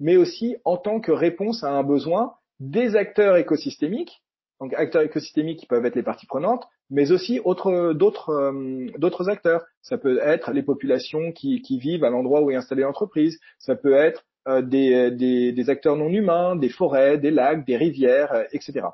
[0.00, 4.22] Mais aussi en tant que réponse à un besoin des acteurs écosystémiques
[4.60, 9.28] donc acteurs écosystémiques qui peuvent être les parties prenantes, mais aussi autres, d'autres, euh, d'autres
[9.28, 9.64] acteurs.
[9.82, 13.38] Ça peut être les populations qui, qui vivent à l'endroit où est installée l'entreprise.
[13.58, 17.76] Ça peut être euh, des, des, des, acteurs non humains, des forêts, des lacs, des
[17.76, 18.86] rivières, euh, etc.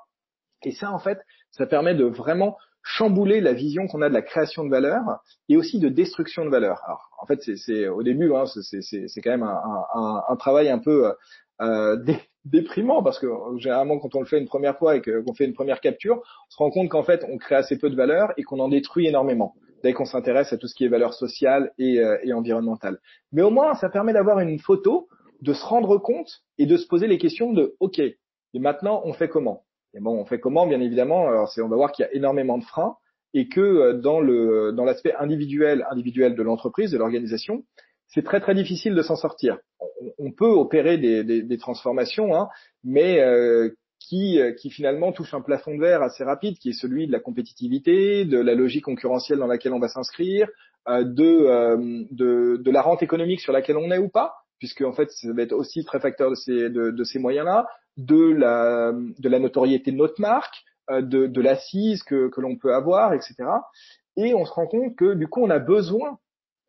[0.65, 1.19] Et ça, en fait,
[1.51, 5.03] ça permet de vraiment chambouler la vision qu'on a de la création de valeur
[5.49, 6.81] et aussi de destruction de valeur.
[6.85, 10.79] Alors, en fait, c'est au début, hein, c'est quand même un, un, un, travail un
[10.79, 11.13] peu
[11.61, 11.97] euh,
[12.45, 13.27] déprimant parce que
[13.59, 16.51] généralement quand on le fait une première fois et qu'on fait une première capture, on
[16.51, 19.07] se rend compte qu'en fait on crée assez peu de valeur et qu'on en détruit
[19.07, 19.55] énormément.
[19.83, 23.01] dès qu'on s'intéresse à tout ce qui est valeur sociale et, euh, et environnementale.
[23.33, 25.09] Mais au moins, ça permet d'avoir une photo,
[25.41, 29.13] de se rendre compte et de se poser les questions de OK, et maintenant on
[29.13, 29.65] fait comment?
[29.95, 32.59] Et bon, on fait comment Bien évidemment, alors on va voir qu'il y a énormément
[32.59, 32.97] de freins
[33.35, 37.65] et que euh, dans le dans l'aspect individuel individuel de l'entreprise, de l'organisation,
[38.13, 39.59] c'est très très difficile de s'en sortir.
[40.19, 42.49] On, peut opérer des, des, des transformations, hein,
[42.85, 43.71] mais euh,
[44.09, 47.13] qui, euh, qui finalement touche un plafond de verre assez rapide, qui est celui de
[47.13, 50.49] la compétitivité, de la logique concurrentielle dans laquelle on va s'inscrire,
[50.89, 54.83] euh, de, euh, de, de, la rente économique sur laquelle on est ou pas, puisque
[54.83, 58.33] en fait ça va être aussi très facteur de ces, de, de ces moyens-là, de
[58.33, 63.15] la, de la notoriété de notre marque, de, de l'assise que, que l'on peut avoir,
[63.15, 63.35] etc.
[64.17, 66.19] Et on se rend compte que du coup on a besoin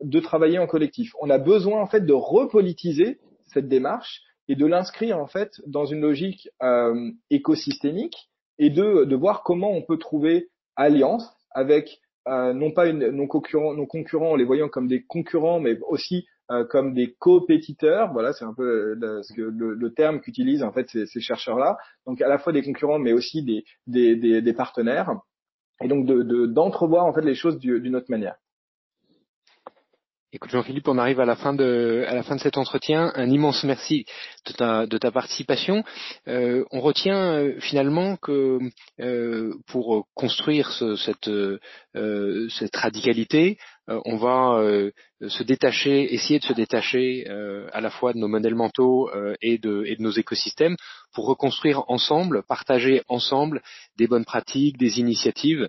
[0.02, 1.12] de travailler en collectif.
[1.22, 5.86] On a besoin en fait de repolitiser cette démarche et de l'inscrire en fait dans
[5.86, 12.54] une logique euh, écosystémique et de, de voir comment on peut trouver alliance avec euh,
[12.54, 16.26] non pas une, nos concurrents, nos concurrents en les voyant comme des concurrents, mais aussi
[16.52, 18.12] euh, comme des compétiteurs.
[18.12, 21.78] Voilà, c'est un peu le, le, le terme qu'utilisent en fait ces, ces chercheurs-là.
[22.06, 25.12] Donc à la fois des concurrents, mais aussi des, des, des, des partenaires.
[25.84, 28.36] Et donc d'entrevoir de, en fait les choses d'une autre manière.
[30.36, 33.12] Écoute Jean-Philippe, on arrive à la fin de à la fin de cet entretien.
[33.14, 34.08] Un immense merci
[34.48, 35.84] de ta de ta participation.
[36.28, 38.58] Euh, on retient euh, finalement que
[39.00, 41.30] euh, pour construire ce, cette
[41.96, 43.58] cette radicalité,
[43.90, 44.64] euh, on va
[45.28, 47.26] se détacher, essayer de se détacher
[47.72, 49.10] à la fois de nos modèles mentaux
[49.42, 50.76] et de et de nos écosystèmes
[51.14, 53.62] pour reconstruire ensemble, partager ensemble
[53.98, 55.68] des bonnes pratiques, des initiatives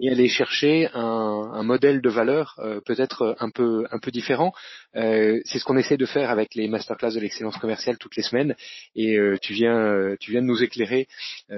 [0.00, 4.52] et aller chercher un, un modèle de valeur euh, peut-être un peu un peu différent.
[4.96, 8.22] Euh, c'est ce qu'on essaie de faire avec les masterclass de l'excellence commerciale toutes les
[8.22, 8.54] semaines.
[8.94, 11.08] Et euh, tu viens tu viens de nous éclairer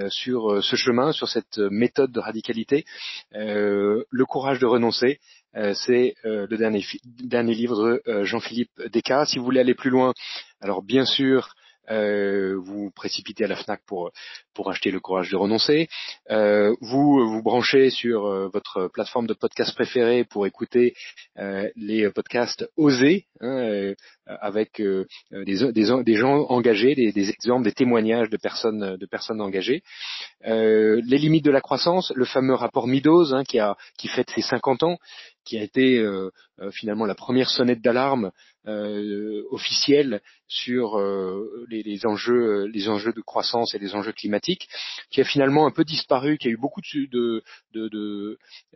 [0.09, 2.85] sur ce chemin, sur cette méthode de radicalité,
[3.31, 5.19] le courage de renoncer.
[5.53, 9.29] c'est le dernier, livre de Jean-Philippe Descartes.
[9.29, 10.13] Si vous voulez aller plus loin,
[10.61, 11.55] alors bien sûr,
[11.91, 14.11] euh, vous précipitez à la Fnac pour
[14.59, 15.87] pour acheter le courage de renoncer.
[16.31, 20.95] Euh, vous vous branchez sur euh, votre plateforme de podcast préférée pour écouter
[21.77, 23.93] les podcasts osés hein,
[24.25, 24.81] avec
[25.31, 29.81] des, gens engagés, des, exemples, des témoignages de personnes de personnes engagées.
[30.43, 34.41] les limites de la croissance, le fameux rapport Midos hein, qui a qui fête ses
[34.41, 34.97] 50 ans,
[35.45, 36.05] qui a été
[36.71, 38.31] finalement la première sonnette d'alarme
[38.67, 45.21] euh, officielle sur euh, les, enjeux, les enjeux de croissance et les enjeux climatiques, qui
[45.21, 47.43] a finalement un peu disparu, qui a eu beaucoup de,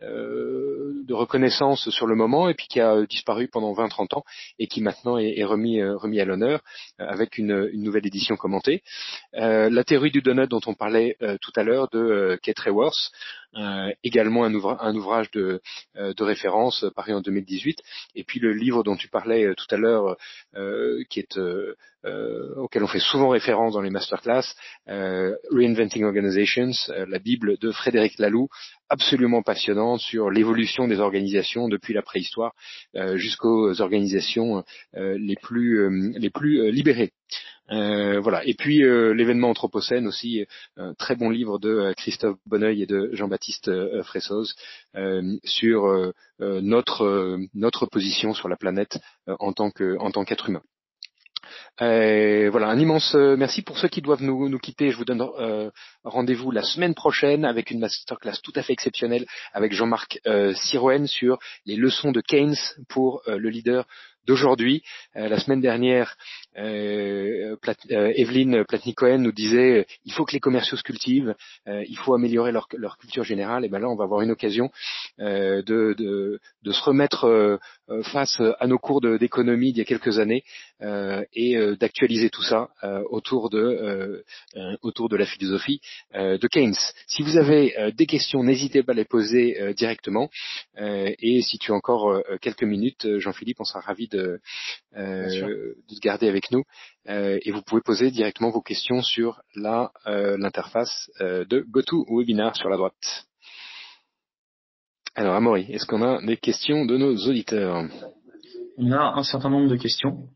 [0.02, 4.24] euh, reconnaissance sur le moment, et puis qui a disparu pendant 20-30 ans,
[4.58, 6.60] et qui maintenant est, euh, remis à l'honneur
[7.00, 8.82] euh, avec une, une, nouvelle édition commentée.
[9.32, 13.10] la théorie du donut dont on parlait tout à l'heure de Kate Raworth,
[14.02, 15.60] également un, un ouvrage de,
[15.96, 17.80] de référence paru en 2018,
[18.14, 20.16] et puis le livre dont tu parlais tout à l'heure,
[20.56, 24.54] euh, qui est euh, euh, auquel on fait souvent référence dans les masterclass,
[24.86, 28.48] Reinventing Organizations, la Bible de Frédéric Laloux,
[28.88, 32.52] absolument passionnante sur l'évolution des organisations depuis la préhistoire
[33.14, 37.12] jusqu'aux organisations les plus les plus libérées.
[37.70, 38.44] Euh, voilà.
[38.46, 43.70] Et puis l'événement Anthropocène aussi, un très bon livre de Christophe Bonneuil et de Jean-Baptiste
[44.02, 44.54] Fressoz
[45.44, 50.62] sur notre notre position sur la planète en tant que en tant qu'être humain.
[51.80, 54.90] Euh, voilà, un immense euh, merci pour ceux qui doivent nous, quitter.
[54.90, 55.70] Je vous donne euh,
[56.04, 61.06] rendez-vous la semaine prochaine avec une masterclass tout à fait exceptionnelle avec Jean-Marc euh, Sirouen
[61.06, 62.56] sur les leçons de Keynes
[62.88, 63.86] pour le leader
[64.26, 64.82] d'aujourd'hui.
[65.14, 66.16] la semaine dernière,
[66.56, 71.34] euh, Plat Evelyne Platnik-Cohen nous disait il faut que les commerciaux se cultivent,
[71.66, 73.64] il faut améliorer leur, culture générale.
[73.64, 74.70] Et ben là, on va avoir une occasion
[75.18, 77.58] de, de, de, se remettre
[78.04, 80.44] face à nos cours d'économie d'il y a quelques années
[81.34, 83.58] et euh, d'actualiser tout ça euh, autour de
[84.56, 85.80] euh, autour de la philosophie
[86.14, 86.74] de Keynes.
[87.06, 90.30] Si vous avez des questions, n'hésitez pas à les poser directement.
[90.78, 94.40] et si tu as encore quelques minutes, Jean-Philippe, on sera ravi de, de
[94.92, 96.64] te garder avec nous.
[97.06, 103.26] et vous pouvez poser directement vos questions sur la l'interface de GoToWebinar sur la droite.
[105.16, 107.84] Alors, Amaury, est-ce qu'on a des questions de nos auditeurs?
[108.76, 110.28] On a un certain nombre de questions.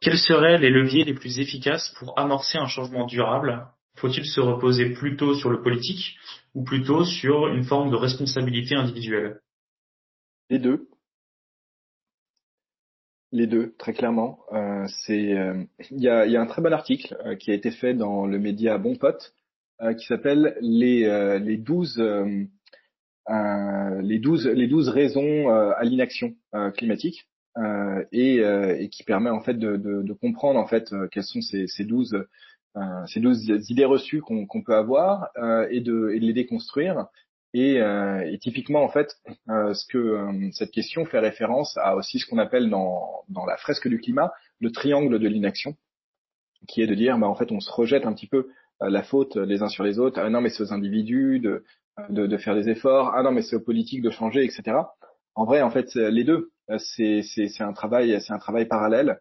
[0.00, 3.68] Quels seraient les leviers les plus efficaces pour amorcer un changement durable?
[3.96, 6.16] Faut-il se reposer plutôt sur le politique
[6.54, 9.40] ou plutôt sur une forme de responsabilité individuelle?
[10.50, 10.88] Les deux.
[13.30, 14.38] Les deux, très clairement.
[14.52, 17.54] Euh, c'est, euh, il y, a, y, a, un très bon article euh, qui a
[17.54, 19.34] été fait dans le média Bon Pote
[19.96, 22.02] qui s'appelle les les 12
[23.28, 26.34] les 12 les 12 raisons à l'inaction
[26.76, 27.28] climatique
[28.10, 31.68] et, et, qui permet en fait de, de, de comprendre en fait quelles sont ces,
[31.68, 32.26] ces 12
[33.06, 35.28] ces 12 idées reçues qu'on peut avoir
[35.70, 37.06] et de, et de les déconstruire
[37.54, 39.16] et, euh, et, typiquement, en fait,
[39.48, 43.46] euh, ce que euh, cette question fait référence à aussi ce qu'on appelle dans, dans
[43.46, 45.76] la fresque du climat le triangle de l'inaction,
[46.66, 48.48] qui est de dire, bah, en fait, on se rejette un petit peu
[48.80, 50.20] la faute les uns sur les autres.
[50.20, 51.64] Ah non, mais c'est aux individus de,
[52.10, 53.12] de, de, faire des efforts.
[53.14, 54.76] Ah non, mais c'est aux politiques de changer, etc.
[55.34, 57.22] En vrai, en fait, les deux, c'est
[57.60, 59.18] un travail, c'est un travail parallèle.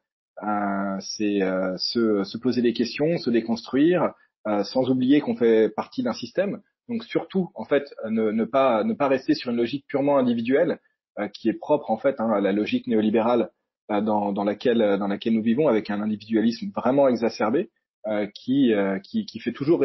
[1.00, 1.40] c'est
[1.78, 4.14] se, se, poser des questions, se déconstruire,
[4.46, 8.94] sans oublier qu'on fait partie d'un système donc surtout, en fait, ne, ne, pas ne
[8.94, 10.80] pas rester sur une logique purement individuelle
[11.20, 13.50] euh, qui est propre en fait hein, à la logique néolibérale
[13.92, 17.70] euh, dans, dans, laquelle dans laquelle nous vivons, avec un individualisme vraiment exacerbé.
[18.06, 18.72] Euh, qui,
[19.04, 19.84] qui, qui, fait toujours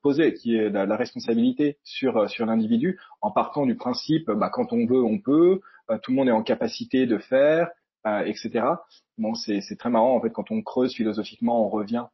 [0.00, 4.86] poser qui est la, responsabilité sur sur l'individu en partant du principe bah, quand on
[4.86, 5.60] veut on peut
[6.02, 7.68] tout le monde est en capacité de faire
[8.24, 8.64] etc
[9.18, 12.06] bon c'est très marrant en fait quand on creuse philosophiquement on revient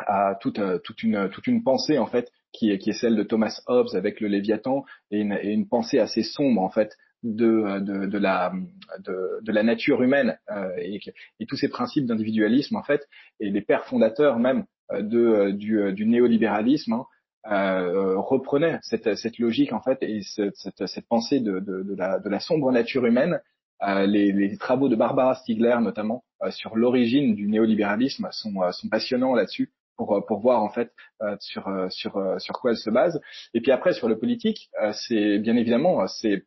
[0.00, 3.22] à toute toute une toute une pensée en fait qui est, qui est celle de
[3.22, 7.78] Thomas Hobbes avec le Léviathan et une, et une pensée assez sombre en fait de,
[7.80, 8.52] de, de, la,
[8.98, 11.00] de, de, la nature humaine euh, et,
[11.38, 13.06] et, tous ces principes d'individualisme en fait
[13.38, 17.06] et les pères fondateurs même euh, de, euh, du, du néolibéralisme hein,
[17.50, 22.18] euh, reprenaient cette, cette logique en fait et cette, cette, cette pensée de, de, la,
[22.18, 23.40] de la sombre nature humaine.
[23.82, 29.34] Euh, les, les, travaux de Barbara Stiegler notamment sur l'origine du néolibéralisme sont, sont passionnants
[29.34, 29.72] là-dessus
[30.02, 30.92] pour, euh, pour voir en fait
[31.22, 33.20] euh, sur, euh, sur, sur quoi elle se base.
[33.54, 36.44] Et puis après sur le politique, c'est bien évidemment, c'est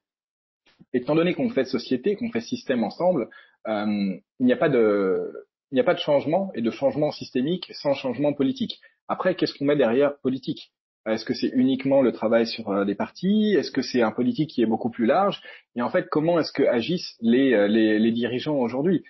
[0.93, 3.29] étant donné qu'on fait société, qu'on fait système ensemble,
[3.67, 5.31] il n'y a pas de
[5.71, 8.79] il n'y a pas de changement et de changement systémique sans changement politique.
[9.07, 10.71] Après, qu'est-ce qu'on met derrière politique?
[11.07, 13.55] Est-ce que c'est uniquement le travail sur des partis?
[13.57, 15.41] Est-ce que c'est un politique qui est beaucoup plus large?
[15.75, 19.03] Et en fait, comment est-ce que agissent les, les dirigeants aujourd'hui?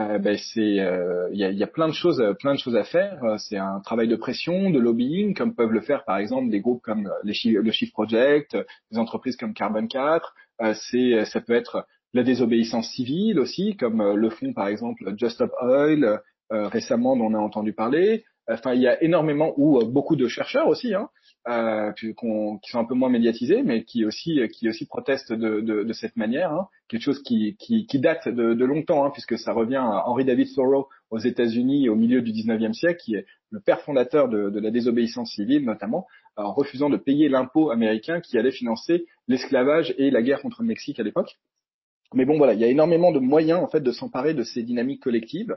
[0.00, 2.76] Euh, ben c'est euh, il y, a, y, a, plein de choses plein de choses
[2.76, 3.22] à faire.
[3.24, 6.60] Euh, c'est un travail de pression de lobbying comme peuvent le faire par exemple des
[6.60, 8.56] groupes comme le Shift Project
[8.90, 10.34] des entreprises comme Carbon 4
[10.74, 15.52] c'est ça peut être la désobéissance civile aussi comme le font par exemple Just Stop
[15.60, 16.20] Oil
[16.50, 18.24] récemment dont on a entendu parler.
[18.48, 21.08] Enfin il y a énormément ou beaucoup de chercheurs aussi hein,
[21.48, 25.82] euh, qui sont un peu moins médiatisés, mais qui aussi qui aussi protestent de, de,
[25.82, 26.68] de cette manière, hein.
[26.88, 30.24] quelque chose qui, qui, qui date de, de longtemps, hein, puisque ça revient à Henry
[30.24, 34.50] David Thoreau aux États-Unis au milieu du 19e siècle, qui est le père fondateur de,
[34.50, 39.94] de la désobéissance civile, notamment en refusant de payer l'impôt américain qui allait financer l'esclavage
[39.98, 41.38] et la guerre contre le Mexique à l'époque.
[42.14, 44.62] Mais bon, voilà, il y a énormément de moyens en fait de s'emparer de ces
[44.62, 45.56] dynamiques collectives.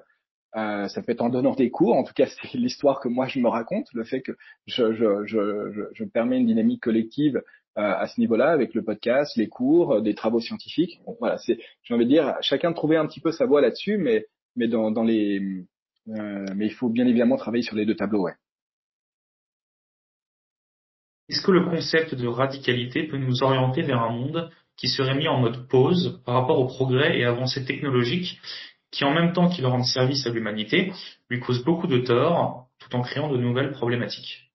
[0.56, 3.28] Euh, ça peut être en donnant des cours, en tout cas c'est l'histoire que moi
[3.28, 4.32] je me raconte, le fait que
[4.66, 7.44] je, je, je, je permets une dynamique collective
[7.78, 11.00] euh, à ce niveau-là avec le podcast, les cours, des travaux scientifiques.
[11.20, 13.98] Voilà, c'est, j'ai envie de dire, chacun de trouver un petit peu sa voie là-dessus,
[13.98, 14.26] mais
[14.56, 15.40] mais dans, dans les,
[16.10, 18.34] euh, mais il faut bien évidemment travailler sur les deux tableaux, ouais.
[21.30, 25.28] Est-ce que le concept de radicalité peut nous orienter vers un monde qui serait mis
[25.28, 28.40] en mode pause par rapport au progrès et avancées technologiques
[28.92, 30.92] qui en même temps qu'il rend service à l'humanité,
[31.30, 34.52] lui cause beaucoup de tort, tout en créant de nouvelles problématiques.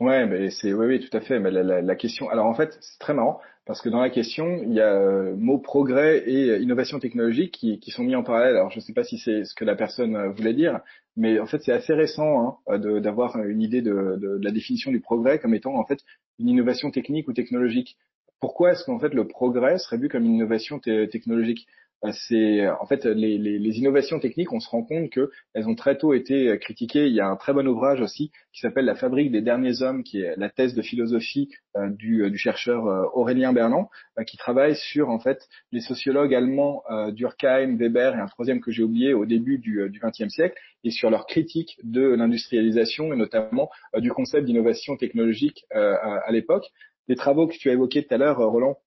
[0.00, 1.38] Ouais, mais c'est oui, oui, tout à fait.
[1.38, 4.72] Mais la, question, alors en fait, c'est très marrant parce que dans la question, il
[4.72, 8.56] y a euh, mot progrès et innovation technologique qui, qui, sont mis en parallèle.
[8.56, 10.80] Alors je ne sais pas si c'est ce que la personne euh, voulait dire,
[11.16, 14.90] mais en fait c'est assez récent hein, d'avoir une idée de, de, de, la définition
[14.90, 16.00] du progrès comme étant en fait
[16.38, 17.98] une innovation technique ou technologique.
[18.40, 21.66] Pourquoi est-ce qu'en fait le progrès serait vu comme une innovation technologique?
[21.68, 21.79] euh,
[22.12, 25.74] c'est en fait les, les, les, innovations techniques, on se rend compte que elles ont
[25.74, 27.06] très tôt été euh, critiquées.
[27.06, 30.02] Il y a un très bon ouvrage aussi qui s'appelle La fabrique des derniers hommes,
[30.02, 32.84] qui est la thèse de philosophie euh, du, du, chercheur
[33.14, 33.88] Aurélien Berland,
[34.26, 36.82] qui travaille sur en fait les sociologues allemands
[37.12, 41.10] Durkheim, Weber et un troisième que j'ai oublié au début du XXe siècle, et sur
[41.10, 46.64] leur critique de l'industrialisation et notamment du concept d'innovation technologique à l'époque.
[47.08, 48.78] Les travaux que tu as évoqués tout à l'heure, Roland,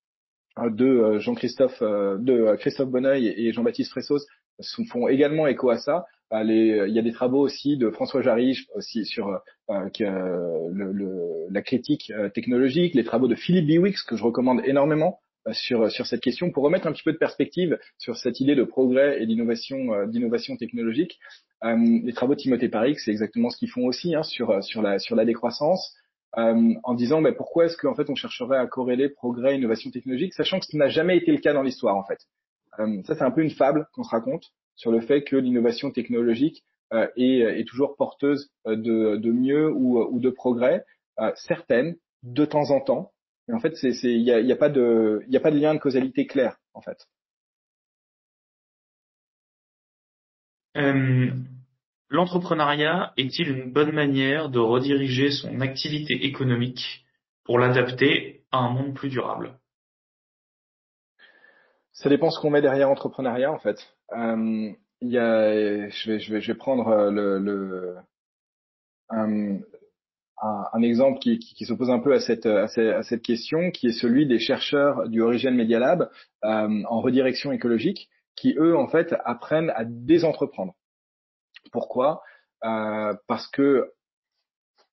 [0.62, 4.26] de euh, Jean-Christophe euh, de euh, Christophe Bonneuil et Jean-Baptiste Fressos
[4.90, 6.06] font également écho à ça.
[6.32, 12.94] il y a des travaux aussi de François Jarry aussi sur le, la critique technologique,
[12.94, 15.20] les travaux de Philippe Biwix que je recommande énormément
[15.52, 18.64] sur sur cette question pour remettre un petit peu de perspective sur cette idée de
[18.64, 21.18] progrès et d'innovation d'innovation technologique.
[21.64, 25.00] les travaux de Timothée Parix, c'est exactement ce qu'ils font aussi hein, sur sur la
[25.00, 25.96] sur la décroissance.
[26.38, 30.34] Euh, en disant mais pourquoi est-ce qu'en fait on chercherait à corréler progrès, innovation technologique,
[30.34, 32.20] sachant que ce n'a jamais été le cas dans l'histoire en fait.
[32.80, 35.92] Euh, ça c'est un peu une fable qu'on se raconte sur le fait que l'innovation
[35.92, 40.84] technologique euh, est, toujours porteuse de, de mieux ou, ou de progrès,
[41.36, 43.12] certaines de temps en temps,
[43.48, 45.80] Mais en fait, il y a, y a pas de a pas de lien de
[45.80, 46.98] causalité clair en fait.
[52.14, 57.08] L'entrepreneuriat est-il une bonne manière de rediriger son activité économique
[57.44, 59.58] pour l'adapter à un monde plus durable?
[61.92, 63.80] Ça dépend ce qu'on met derrière entrepreneuriat en fait.
[64.16, 67.96] Euh, y a, je vais, prendre euh, le, le
[69.10, 75.24] un, exemple qui, s'oppose un peu à cette, question, qui est celui des chercheurs du
[75.24, 76.12] Origin Media Lab
[76.44, 80.76] euh, en redirection écologique, qui eux en fait apprennent à désentrepreneur.
[81.74, 82.22] Pourquoi
[82.64, 83.92] euh, Parce que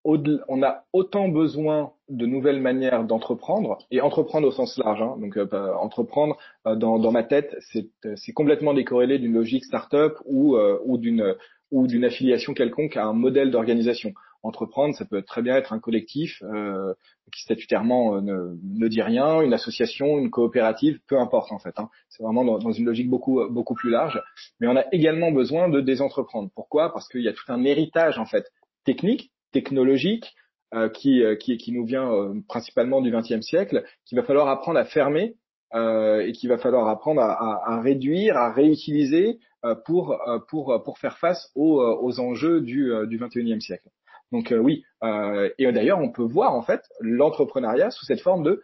[0.03, 5.03] on a autant besoin de nouvelles manières d'entreprendre et entreprendre au sens large.
[5.03, 10.19] Hein, donc euh, entreprendre euh, dans, dans, ma tête, c'est complètement décorrélé d'une logique start-up
[10.25, 11.37] ou, ou d'une
[11.71, 14.13] ou d'une affiliation quelconque à un modèle d'organisation
[14.43, 16.95] entreprendre, ça peut très bien être un collectif euh,
[17.33, 18.21] qui statutairement euh,
[18.63, 21.79] ne, dit rien, une association, une coopérative, peu importe en fait.
[21.79, 21.89] Hein.
[22.09, 24.23] C'est vraiment dans, dans, une logique beaucoup beaucoup plus large.
[24.61, 26.51] Mais on a également besoin de désentrepreneur.
[26.55, 26.93] Pourquoi?
[26.93, 28.47] Parce qu'il y a tout un héritage en fait
[28.85, 30.35] technique, technologique,
[30.73, 34.85] euh, qui, qui, nous vient euh, principalement du XXe siècle, qu'il va falloir apprendre à
[34.85, 35.35] fermer
[35.75, 39.41] euh, et qu'il va falloir apprendre à, réduire, à réutiliser
[39.85, 40.17] pour,
[40.49, 43.89] pour, pour faire face aux, aux enjeux du, du XXIe siècle.
[44.33, 48.45] Donc euh, oui, euh, et d'ailleurs on peut voir en fait l'entrepreneuriat sous cette forme
[48.45, 48.63] de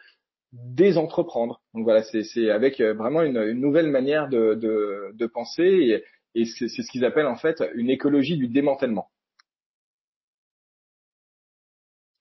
[0.53, 1.61] désentreprendre.
[1.75, 6.05] Donc voilà, c'est avec euh, vraiment une, une, nouvelle manière de, de, de penser et,
[6.41, 9.09] et c'est ce qu'ils appellent en fait une écologie du démantèlement.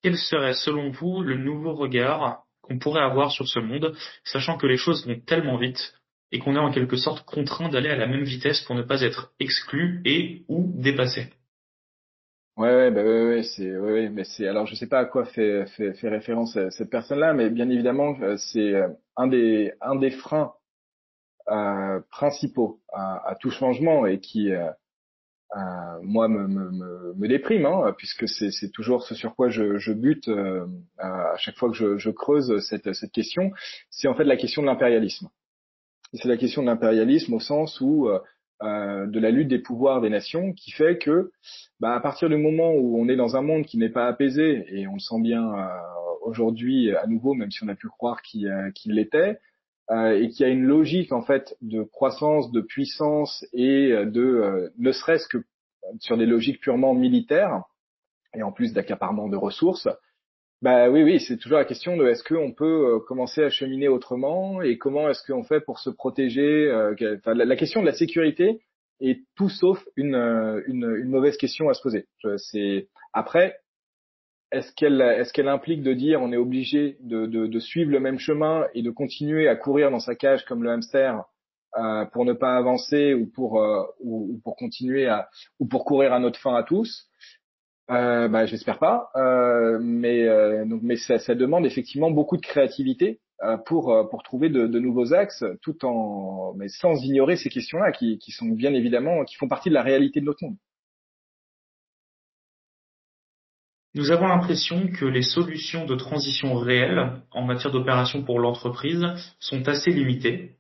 [0.01, 4.67] Quel serait selon vous le nouveau regard qu'on pourrait avoir sur ce monde, sachant que
[4.67, 5.93] les choses vont tellement vite
[6.31, 9.01] et qu'on est en quelque sorte contraint d'aller à la même vitesse pour ne pas
[9.01, 11.29] être exclu et ou dépassé?
[12.57, 15.25] Ouais, ouais, bah, ouais, ouais c'est, ouais, mais c'est, alors je sais pas à quoi
[15.25, 18.87] fait, fait, fait référence euh, cette personne-là, mais bien évidemment, euh, c'est euh,
[19.17, 20.53] un des, un des freins
[21.49, 24.69] euh, principaux à, à, tout changement et qui, euh,
[26.01, 29.91] moi, me, me, me, déprime, hein, puisque c'est, c'est toujours ce sur quoi je, je
[29.91, 30.29] bute
[30.97, 33.51] à chaque fois que je, je creuse cette, cette question,
[33.89, 35.29] c'est en fait la question de l'impérialisme.
[36.13, 38.09] C'est la question de l'impérialisme au sens où
[38.63, 41.31] euh, de la lutte des pouvoirs des nations qui fait que
[41.81, 44.65] bah, à partir du moment où on est dans un monde qui n'est pas apaisé
[44.69, 45.67] et on le sent bien euh,
[46.21, 49.39] aujourd'hui à nouveau même si on a pu croire qu'il euh, l'était
[49.91, 55.27] et qui a une logique en fait de croissance de puissance et de ne serait-ce
[55.27, 55.43] que
[55.99, 57.61] sur des logiques purement militaires
[58.33, 59.87] et en plus d'accaparement de ressources
[60.65, 63.87] bah oui, oui, c'est toujours la question de est-ce qu'on peut euh, commencer à cheminer
[63.87, 66.41] autrement et comment est-ce qu'on fait pour se protéger.
[66.41, 68.61] Euh, la, question de la sécurité
[68.99, 72.07] est tout sauf une, euh, une, une mauvaise question à se poser.
[72.37, 73.59] C'est après,
[74.51, 77.99] est-ce qu'elle est-ce qu'elle implique de dire on est obligé de, de, de, suivre le
[77.99, 81.25] même chemin et de continuer à courir dans sa cage comme le hamster
[81.77, 83.61] euh, pour ne pas avancer ou pour
[83.99, 87.07] ou, ou, pour continuer à ou pour courir à notre fin à tous?
[87.91, 92.41] Euh, bah, j'espère pas, euh, mais euh, donc mais ça, ça, demande effectivement beaucoup de
[92.41, 97.35] créativité euh, pour euh, pour trouver de, de, nouveaux axes, tout en mais sans ignorer
[97.35, 100.43] ces questions-là qui, qui sont bien évidemment qui font partie de la réalité de notre
[100.43, 100.57] monde.
[103.93, 109.05] Nous avons l'impression que les solutions de transition réelles en matière d'opération pour l'entreprise
[109.39, 110.57] sont assez limitées.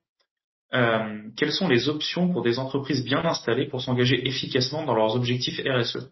[0.73, 5.15] Euh, quelles sont les options pour des entreprises bien installées pour s'engager efficacement dans leurs
[5.15, 6.09] objectifs RSE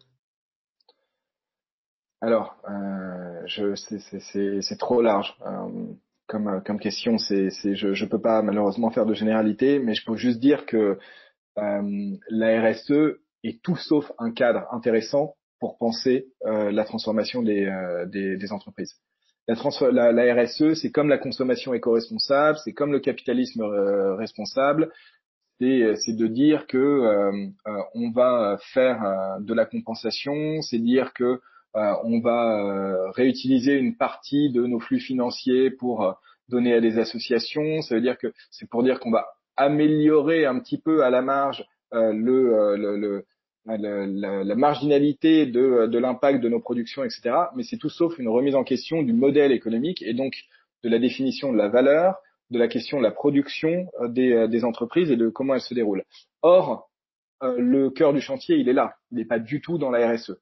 [2.24, 5.92] alors, euh, c'est trop large euh,
[6.26, 7.18] comme, comme question.
[7.18, 10.98] C'est, je ne peux pas malheureusement faire de généralité, mais je peux juste dire que
[11.58, 17.66] euh, la RSE est tout sauf un cadre intéressant pour penser euh, la transformation des,
[17.66, 18.94] euh, entreprises.
[19.46, 19.56] La,
[19.92, 24.90] la, la RSE, c'est comme la consommation éco-responsable, c'est comme le capitalisme euh, responsable,
[25.60, 27.52] c'est de dire que
[27.94, 31.38] on va faire de la compensation, c'est dire que euh,
[31.74, 36.12] on va euh, réutiliser une partie de nos flux financiers pour euh,
[36.48, 37.82] donner à des associations.
[37.82, 41.22] Ça veut dire que c'est pour dire qu'on va améliorer un petit peu à la
[41.22, 42.76] marge la,
[44.56, 47.30] marginalité de, de l'impact de nos productions, etc.
[47.54, 50.34] Mais c'est tout sauf une remise en question du modèle économique et donc
[50.82, 52.16] de la définition de la valeur,
[52.50, 56.02] de la question de la production des, des entreprises et de comment elles se déroulent.
[56.42, 56.90] Or,
[57.40, 58.96] le cœur du chantier, il est là.
[59.12, 60.32] Il n'est pas du tout dans la RSE.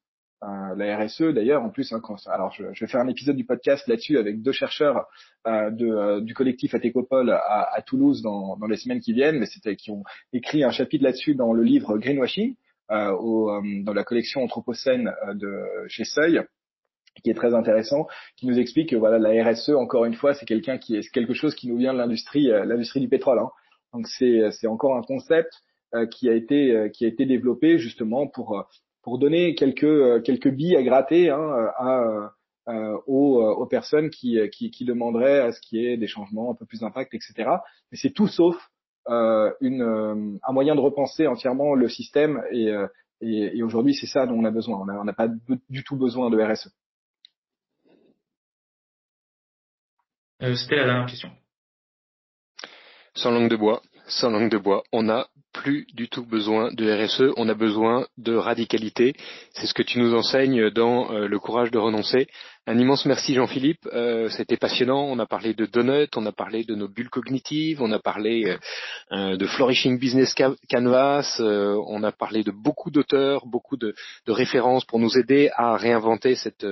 [0.44, 3.44] Euh, la RSE d'ailleurs en plus hein, alors je, je, vais faire un épisode du
[3.44, 5.06] podcast là-dessus avec deux chercheurs
[5.46, 9.38] euh, de, euh, du collectif Atécopole à, à, Toulouse dans, dans, les semaines qui viennent
[9.38, 12.56] mais c'était qui ont écrit un chapitre là-dessus dans le livre Greenwashing
[12.90, 13.52] au,
[13.84, 16.42] dans la collection Anthropocène de chez Seuil
[17.22, 20.44] qui est très intéressant, qui nous explique que voilà la RSE encore une fois c'est
[20.44, 23.38] quelqu'un qui est quelque chose qui nous vient de l'industrie l'industrie du pétrole.
[23.38, 23.50] Hein.
[23.94, 25.52] Donc c'est c'est encore un concept
[26.10, 28.66] qui a été qui a été développé justement pour
[29.02, 32.32] pour donner quelques quelques billes à gratter hein, à
[32.68, 36.06] euh, aux, euh, aux, personnes qui, qui, qui, demanderaient à ce qu'il y ait des
[36.06, 37.50] changements un peu plus d'impact, etc.
[37.90, 38.56] Mais c'est tout sauf
[39.08, 42.72] euh, une, euh, un moyen de repenser entièrement le système et,
[43.20, 44.78] et, et aujourd'hui c'est ça dont on a besoin.
[44.78, 45.28] On n'a pas
[45.68, 46.70] du tout besoin de RSE.
[50.54, 51.30] C'était la dernière question.
[53.14, 53.82] Sans langue de bois,
[54.12, 58.06] sans langue de bois, on a plus du tout besoin de RSE, on a besoin
[58.18, 59.14] de radicalité.
[59.50, 62.26] C'est ce que tu nous enseignes dans Le courage de renoncer.
[62.68, 65.02] Un immense merci Jean-Philippe, euh, c'était passionnant.
[65.06, 68.44] On a parlé de donuts, on a parlé de nos bulles cognitives, on a parlé
[68.44, 68.56] euh,
[69.10, 70.32] euh, de Flourishing Business
[70.70, 73.96] Canvas, on a parlé de beaucoup d'auteurs, beaucoup de,
[74.28, 76.64] références pour nous aider à réinventer cette,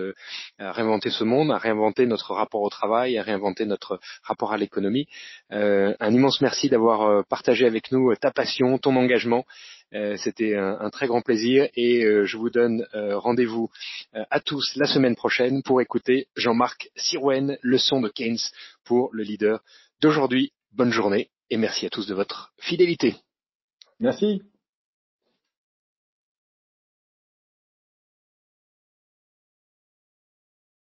[0.60, 4.58] à réinventer ce monde, à réinventer notre rapport au travail, à réinventer notre rapport à
[4.58, 5.08] l'économie.
[5.50, 9.44] un immense merci d'avoir partagé avec nous ta passion, ton engagement
[9.92, 13.70] c'était un, très grand plaisir et euh, je vous donne euh, rendez-vous
[14.12, 18.38] à tous la semaine prochaine pour écouter Jean-Marc Sirouen, leçon de Keynes
[18.84, 19.62] pour le leader
[20.00, 20.52] d'aujourd'hui.
[20.72, 23.16] Bonne journée et merci à tous de votre fidélité.
[23.98, 24.42] Merci.